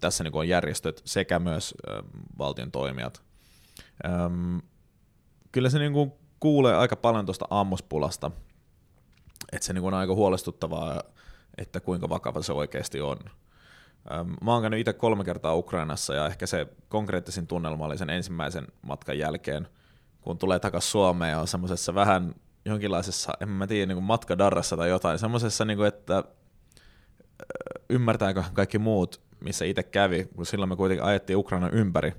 Tässä 0.00 0.24
niin 0.24 0.32
kuin 0.32 0.40
on 0.40 0.48
järjestöt 0.48 1.02
sekä 1.04 1.38
myös 1.38 1.74
valtion 2.38 2.70
toimijat. 2.70 3.22
Kyllä 5.52 5.70
se 5.70 5.78
niin 5.78 5.92
kuin 5.92 6.12
kuulee 6.40 6.76
aika 6.76 6.96
paljon 6.96 7.26
tuosta 7.26 7.46
ammuspulasta, 7.50 8.30
että 9.52 9.66
se 9.66 9.72
niin 9.72 9.82
kuin 9.82 9.94
on 9.94 10.00
aika 10.00 10.14
huolestuttavaa, 10.14 11.02
että 11.58 11.80
kuinka 11.80 12.08
vakava 12.08 12.42
se 12.42 12.52
oikeasti 12.52 13.00
on. 13.00 13.18
Mä 14.42 14.52
oon 14.52 14.62
käynyt 14.62 14.80
itse 14.80 14.92
kolme 14.92 15.24
kertaa 15.24 15.54
Ukrainassa 15.54 16.14
ja 16.14 16.26
ehkä 16.26 16.46
se 16.46 16.66
konkreettisin 16.88 17.46
tunnelma 17.46 17.84
oli 17.86 17.98
sen 17.98 18.10
ensimmäisen 18.10 18.66
matkan 18.82 19.18
jälkeen, 19.18 19.68
kun 20.20 20.38
tulee 20.38 20.58
takaisin 20.58 20.90
Suomeen 20.90 21.30
ja 21.30 21.40
on 21.40 21.48
semmoisessa 21.48 21.94
vähän 21.94 22.34
jonkinlaisessa, 22.64 23.32
en 23.40 23.48
mä 23.48 23.66
tiedä, 23.66 23.94
niin 23.94 24.02
matkadarrassa 24.02 24.76
tai 24.76 24.88
jotain, 24.88 25.18
semmoisessa, 25.18 25.64
niin 25.64 25.84
että 25.84 26.24
ymmärtääkö 27.90 28.42
kaikki 28.52 28.78
muut, 28.78 29.20
missä 29.40 29.64
itse 29.64 29.82
kävi, 29.82 30.28
kun 30.36 30.46
silloin 30.46 30.68
me 30.68 30.76
kuitenkin 30.76 31.04
ajettiin 31.04 31.36
Ukrainan 31.36 31.74
ympäri, 31.74 32.12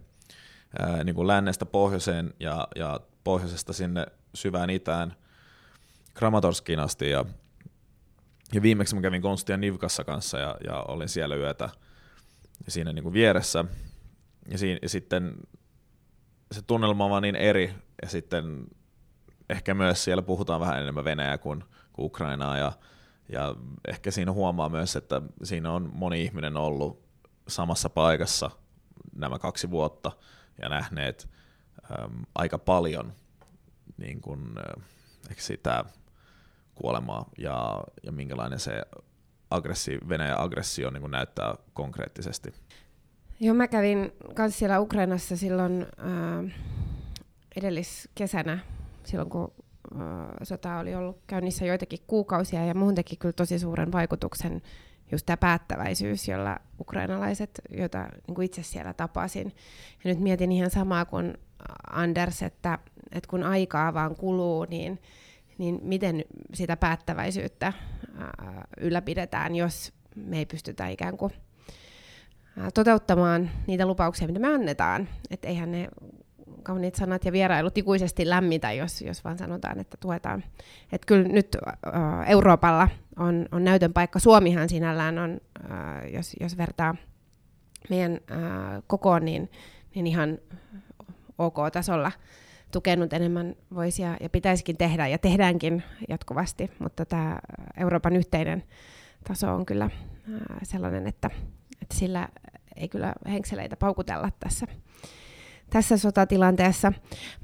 niin 1.04 1.16
kuin 1.16 1.28
lännestä 1.28 1.66
pohjoiseen 1.66 2.34
ja, 2.40 2.68
ja 2.76 3.00
pohjoisesta 3.24 3.74
sinne 3.74 4.06
syvään 4.34 4.70
itään 4.70 5.16
Kramatorskiin 6.14 6.80
asti 6.80 7.10
ja 7.10 7.26
ja 8.54 8.62
viimeksi 8.62 8.96
mä 8.96 9.02
kävin 9.02 9.22
Konstia 9.22 9.58
Nivkassa 9.58 10.04
kanssa 10.04 10.38
ja, 10.38 10.58
ja 10.64 10.82
olin 10.88 11.10
siellä 11.10 11.36
yötä 11.36 11.70
siinä 12.68 12.94
niin 12.94 13.04
kuin 13.04 13.14
vieressä. 13.14 13.66
Ja, 14.52 14.58
siinä, 14.58 14.80
ja 14.82 14.90
sitten 14.90 15.36
se 16.52 16.62
tunnelma 16.62 17.04
on 17.04 17.12
vaan 17.12 17.24
niin 17.24 17.36
eri. 17.36 17.74
Ja 18.02 18.10
sitten 18.10 18.68
ehkä 19.50 19.74
myös 19.74 20.04
siellä 20.04 20.22
puhutaan 20.22 20.62
vähän 20.62 20.82
enemmän 20.82 21.06
Venäjää 21.06 21.38
kuin, 21.38 21.64
kuin 21.94 22.06
Ukrainaa. 22.06 22.58
Ja, 22.58 22.72
ja 23.30 23.56
ehkä 23.88 24.12
siinä 24.12 24.32
huomaa 24.32 24.70
myös, 24.70 24.96
että 24.96 25.22
siinä 25.44 25.72
on 25.72 25.90
moni 25.94 26.24
ihminen 26.24 26.58
ollut 26.58 27.10
samassa 27.48 27.90
paikassa 27.90 28.52
nämä 29.16 29.40
kaksi 29.40 29.70
vuotta 29.70 30.12
ja 30.62 30.70
nähneet 30.70 31.30
äm, 31.92 32.26
aika 32.36 32.58
paljon 32.58 33.14
niin 33.98 34.22
kuin, 34.22 34.58
äh, 34.58 34.84
ehkä 35.30 35.42
sitä 35.42 35.86
kuolemaa 36.82 37.30
ja, 37.38 37.84
ja 38.04 38.12
minkälainen 38.12 38.60
se 38.60 38.82
aggressi, 39.52 39.98
Venäjän 40.10 40.40
aggressio 40.40 40.90
niin 40.90 41.12
näyttää 41.12 41.56
konkreettisesti. 41.74 42.54
Joo, 43.40 43.54
mä 43.54 43.68
kävin 43.68 44.12
myös 44.38 44.60
siellä 44.60 44.80
Ukrainassa 44.80 45.38
silloin 45.38 45.82
äh, 45.82 46.54
edelliskesänä, 47.56 48.60
silloin 49.04 49.30
kun 49.30 49.54
äh, 49.96 50.02
sota 50.44 50.80
oli 50.80 50.96
ollut 50.96 51.20
käynnissä 51.28 51.66
joitakin 51.66 52.00
kuukausia, 52.08 52.66
ja 52.66 52.74
muuhun 52.74 52.96
teki 52.96 53.16
kyllä 53.16 53.34
tosi 53.34 53.60
suuren 53.60 53.92
vaikutuksen 53.92 54.62
just 55.12 55.26
tämä 55.26 55.38
päättäväisyys, 55.38 56.28
jolla 56.28 56.60
ukrainalaiset, 56.80 57.62
joita 57.70 58.10
niin 58.28 58.36
kuin 58.36 58.46
itse 58.46 58.64
siellä 58.64 58.94
tapasin. 58.94 59.56
Ja 60.04 60.10
nyt 60.12 60.20
mietin 60.20 60.52
ihan 60.52 60.70
samaa 60.70 61.06
kuin 61.06 61.38
Anders, 61.92 62.44
että, 62.44 62.80
että 63.12 63.30
kun 63.30 63.44
aikaa 63.44 63.94
vaan 63.94 64.16
kuluu, 64.16 64.66
niin 64.70 65.00
niin 65.60 65.80
miten 65.82 66.26
sitä 66.54 66.78
päättäväisyyttä 66.78 67.74
ylläpidetään, 68.82 69.56
jos 69.56 69.94
me 70.16 70.38
ei 70.38 70.46
pystytä 70.46 70.88
ikään 70.88 71.18
kuin 71.18 71.34
toteuttamaan 72.74 73.50
niitä 73.68 73.86
lupauksia, 73.86 74.28
mitä 74.28 74.40
me 74.40 74.48
annetaan. 74.48 75.10
Että 75.32 75.48
eihän 75.48 75.72
ne 75.72 75.90
kauniit 76.64 76.96
sanat 76.96 77.26
ja 77.26 77.32
vierailut 77.32 77.78
ikuisesti 77.78 78.30
lämmitä, 78.30 78.72
jos, 78.72 79.02
jos 79.02 79.24
vaan 79.24 79.38
sanotaan, 79.38 79.80
että 79.80 79.98
tuetaan. 80.00 80.44
Että 80.92 81.06
kyllä 81.08 81.28
nyt 81.28 81.58
Euroopalla 82.28 82.90
on, 83.20 83.46
on 83.52 83.64
näytön 83.64 83.94
paikka. 83.94 84.20
Suomihan 84.20 84.70
sinällään 84.70 85.18
on, 85.18 85.42
jos, 86.14 86.36
jos 86.40 86.58
vertaa 86.58 86.96
meidän 87.90 88.20
kokoon, 88.88 89.26
niin, 89.26 89.52
niin 89.96 90.08
ihan 90.08 90.38
ok-tasolla 91.38 92.12
tukenut 92.72 93.14
enemmän 93.14 93.56
voisi 93.76 94.02
ja, 94.02 94.18
pitäisikin 94.32 94.78
tehdä 94.78 95.08
ja 95.08 95.18
tehdäänkin 95.18 95.84
jatkuvasti, 96.10 96.72
mutta 96.80 97.06
tämä 97.06 97.40
Euroopan 97.78 98.16
yhteinen 98.16 98.64
taso 99.28 99.54
on 99.56 99.66
kyllä 99.66 99.90
sellainen, 100.64 101.08
että, 101.08 101.30
että 101.82 101.96
sillä 101.96 102.30
ei 102.76 102.88
kyllä 102.88 103.14
henkseleitä 103.30 103.76
paukutella 103.76 104.30
tässä, 104.40 104.68
tässä 105.70 105.98
sotatilanteessa. 105.98 106.94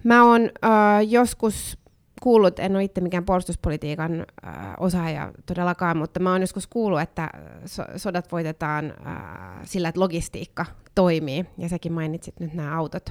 Mä 0.04 0.24
oon 0.24 0.42
äh, 0.42 1.08
joskus 1.08 1.78
kuullut, 2.22 2.60
en 2.60 2.76
ole 2.76 2.84
itse 2.84 3.02
mikään 3.02 3.26
puolustuspolitiikan 3.26 4.20
äh, 4.20 4.56
osaaja 4.80 5.32
todellakaan, 5.46 5.98
mutta 5.98 6.20
mä 6.20 6.32
oon 6.32 6.42
joskus 6.42 6.68
kuullut, 6.68 7.02
että 7.02 7.30
so- 7.66 7.84
sodat 7.96 8.32
voitetaan 8.32 8.94
äh, 9.08 9.16
sillä, 9.64 9.90
että 9.90 10.02
logistiikka 10.02 10.66
toimii, 10.96 11.46
ja 11.58 11.70
säkin 11.70 11.94
mainitsit 11.94 12.40
nyt 12.40 12.54
nämä 12.54 12.78
autot 12.78 13.10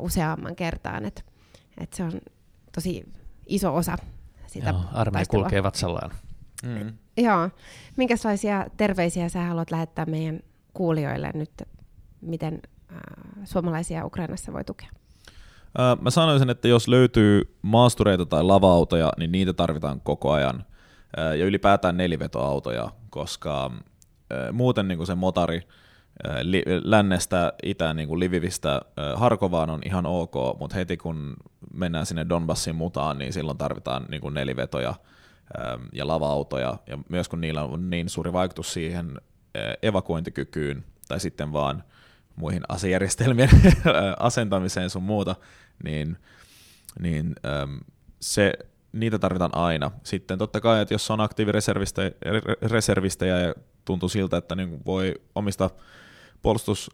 useamman 0.00 0.56
kertaan, 0.56 1.04
että 1.04 1.22
et 1.80 1.92
se 1.92 2.02
on 2.02 2.12
tosi 2.74 3.04
iso 3.46 3.76
osa 3.76 3.96
sitä 4.46 4.70
Joo, 4.70 4.80
armeija 4.92 5.26
kulkee 5.26 5.62
vatsallaan. 5.62 6.10
Mm. 6.62 6.92
Joo. 7.16 7.50
Minkälaisia 7.96 8.66
terveisiä 8.76 9.28
sä 9.28 9.42
haluat 9.42 9.70
lähettää 9.70 10.06
meidän 10.06 10.40
kuulijoille 10.74 11.30
nyt, 11.34 11.50
miten 12.20 12.60
äh, 12.92 12.98
suomalaisia 13.44 14.06
Ukrainassa 14.06 14.52
voi 14.52 14.64
tukea? 14.64 14.88
Mä 16.00 16.10
sanoisin, 16.10 16.50
että 16.50 16.68
jos 16.68 16.88
löytyy 16.88 17.56
maastureita 17.62 18.26
tai 18.26 18.42
lava-autoja, 18.42 19.12
niin 19.18 19.32
niitä 19.32 19.52
tarvitaan 19.52 20.00
koko 20.00 20.32
ajan. 20.32 20.64
Ja 21.16 21.44
ylipäätään 21.44 21.96
nelivetoautoja, 21.96 22.90
koska 23.10 23.70
muuten 24.52 24.88
niin 24.88 24.98
kuin 24.98 25.06
se 25.06 25.14
motari 25.14 25.68
lännestä 26.84 27.52
itään 27.62 27.96
niin 27.96 28.08
kuin 28.08 28.20
Livivistä 28.20 28.82
Harkovaan 29.14 29.70
on 29.70 29.80
ihan 29.84 30.06
ok, 30.06 30.34
mutta 30.58 30.76
heti 30.76 30.96
kun 30.96 31.36
mennään 31.74 32.06
sinne 32.06 32.26
Donbassin 32.28 32.76
mutaan, 32.76 33.18
niin 33.18 33.32
silloin 33.32 33.58
tarvitaan 33.58 34.06
niin 34.08 34.20
kuin 34.20 34.34
nelivetoja 34.34 34.94
ja 35.92 36.06
lava-autoja, 36.06 36.76
ja 36.86 36.98
myös 37.08 37.28
kun 37.28 37.40
niillä 37.40 37.62
on 37.62 37.90
niin 37.90 38.08
suuri 38.08 38.32
vaikutus 38.32 38.72
siihen 38.72 39.20
evakuointikykyyn, 39.82 40.84
tai 41.08 41.20
sitten 41.20 41.52
vaan 41.52 41.84
muihin 42.36 42.62
asejärjestelmien 42.68 43.50
asentamiseen 44.18 44.90
sun 44.90 45.02
muuta, 45.02 45.36
niin, 45.84 46.16
niin 47.00 47.34
se, 48.20 48.52
niitä 48.92 49.18
tarvitaan 49.18 49.54
aina. 49.54 49.90
Sitten 50.02 50.38
totta 50.38 50.60
kai, 50.60 50.82
että 50.82 50.94
jos 50.94 51.10
on 51.10 51.20
aktiivireservistejä 51.20 53.40
ja 53.40 53.54
tuntuu 53.84 54.08
siltä, 54.08 54.36
että 54.36 54.54
niin 54.54 54.84
voi 54.86 55.14
omista 55.34 55.70
puolustus, 56.46 56.90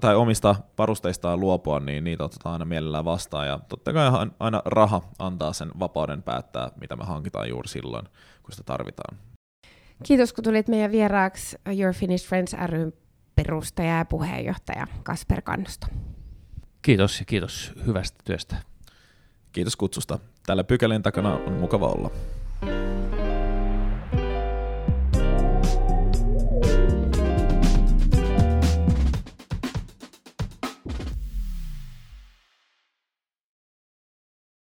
tai 0.00 0.14
omista 0.14 0.54
varusteistaan 0.78 1.40
luopua, 1.40 1.80
niin 1.80 2.04
niitä 2.04 2.24
otetaan 2.24 2.52
aina 2.52 2.64
mielellään 2.64 3.04
vastaan. 3.04 3.46
Ja 3.46 3.60
totta 3.68 3.92
kai 3.92 4.10
aina 4.40 4.62
raha 4.64 5.02
antaa 5.18 5.52
sen 5.52 5.70
vapauden 5.80 6.22
päättää, 6.22 6.70
mitä 6.80 6.96
me 6.96 7.04
hankitaan 7.04 7.48
juuri 7.48 7.68
silloin, 7.68 8.06
kun 8.42 8.52
sitä 8.52 8.62
tarvitaan. 8.64 9.18
Kiitos, 10.02 10.32
kun 10.32 10.44
tulit 10.44 10.68
meidän 10.68 10.92
vieraaksi 10.92 11.56
Your 11.78 11.94
Finnish 11.94 12.28
Friends 12.28 12.56
ryn 12.66 12.92
perustaja 13.34 13.98
ja 13.98 14.04
puheenjohtaja 14.04 14.86
Kasper 15.02 15.42
Kannusto. 15.42 15.86
Kiitos 16.82 17.20
ja 17.20 17.24
kiitos 17.24 17.72
hyvästä 17.86 18.18
työstä. 18.24 18.56
Kiitos 19.52 19.76
kutsusta. 19.76 20.18
Täällä 20.46 20.64
pykälien 20.64 21.02
takana 21.02 21.34
on 21.34 21.52
mukava 21.52 21.86
olla. 21.86 22.10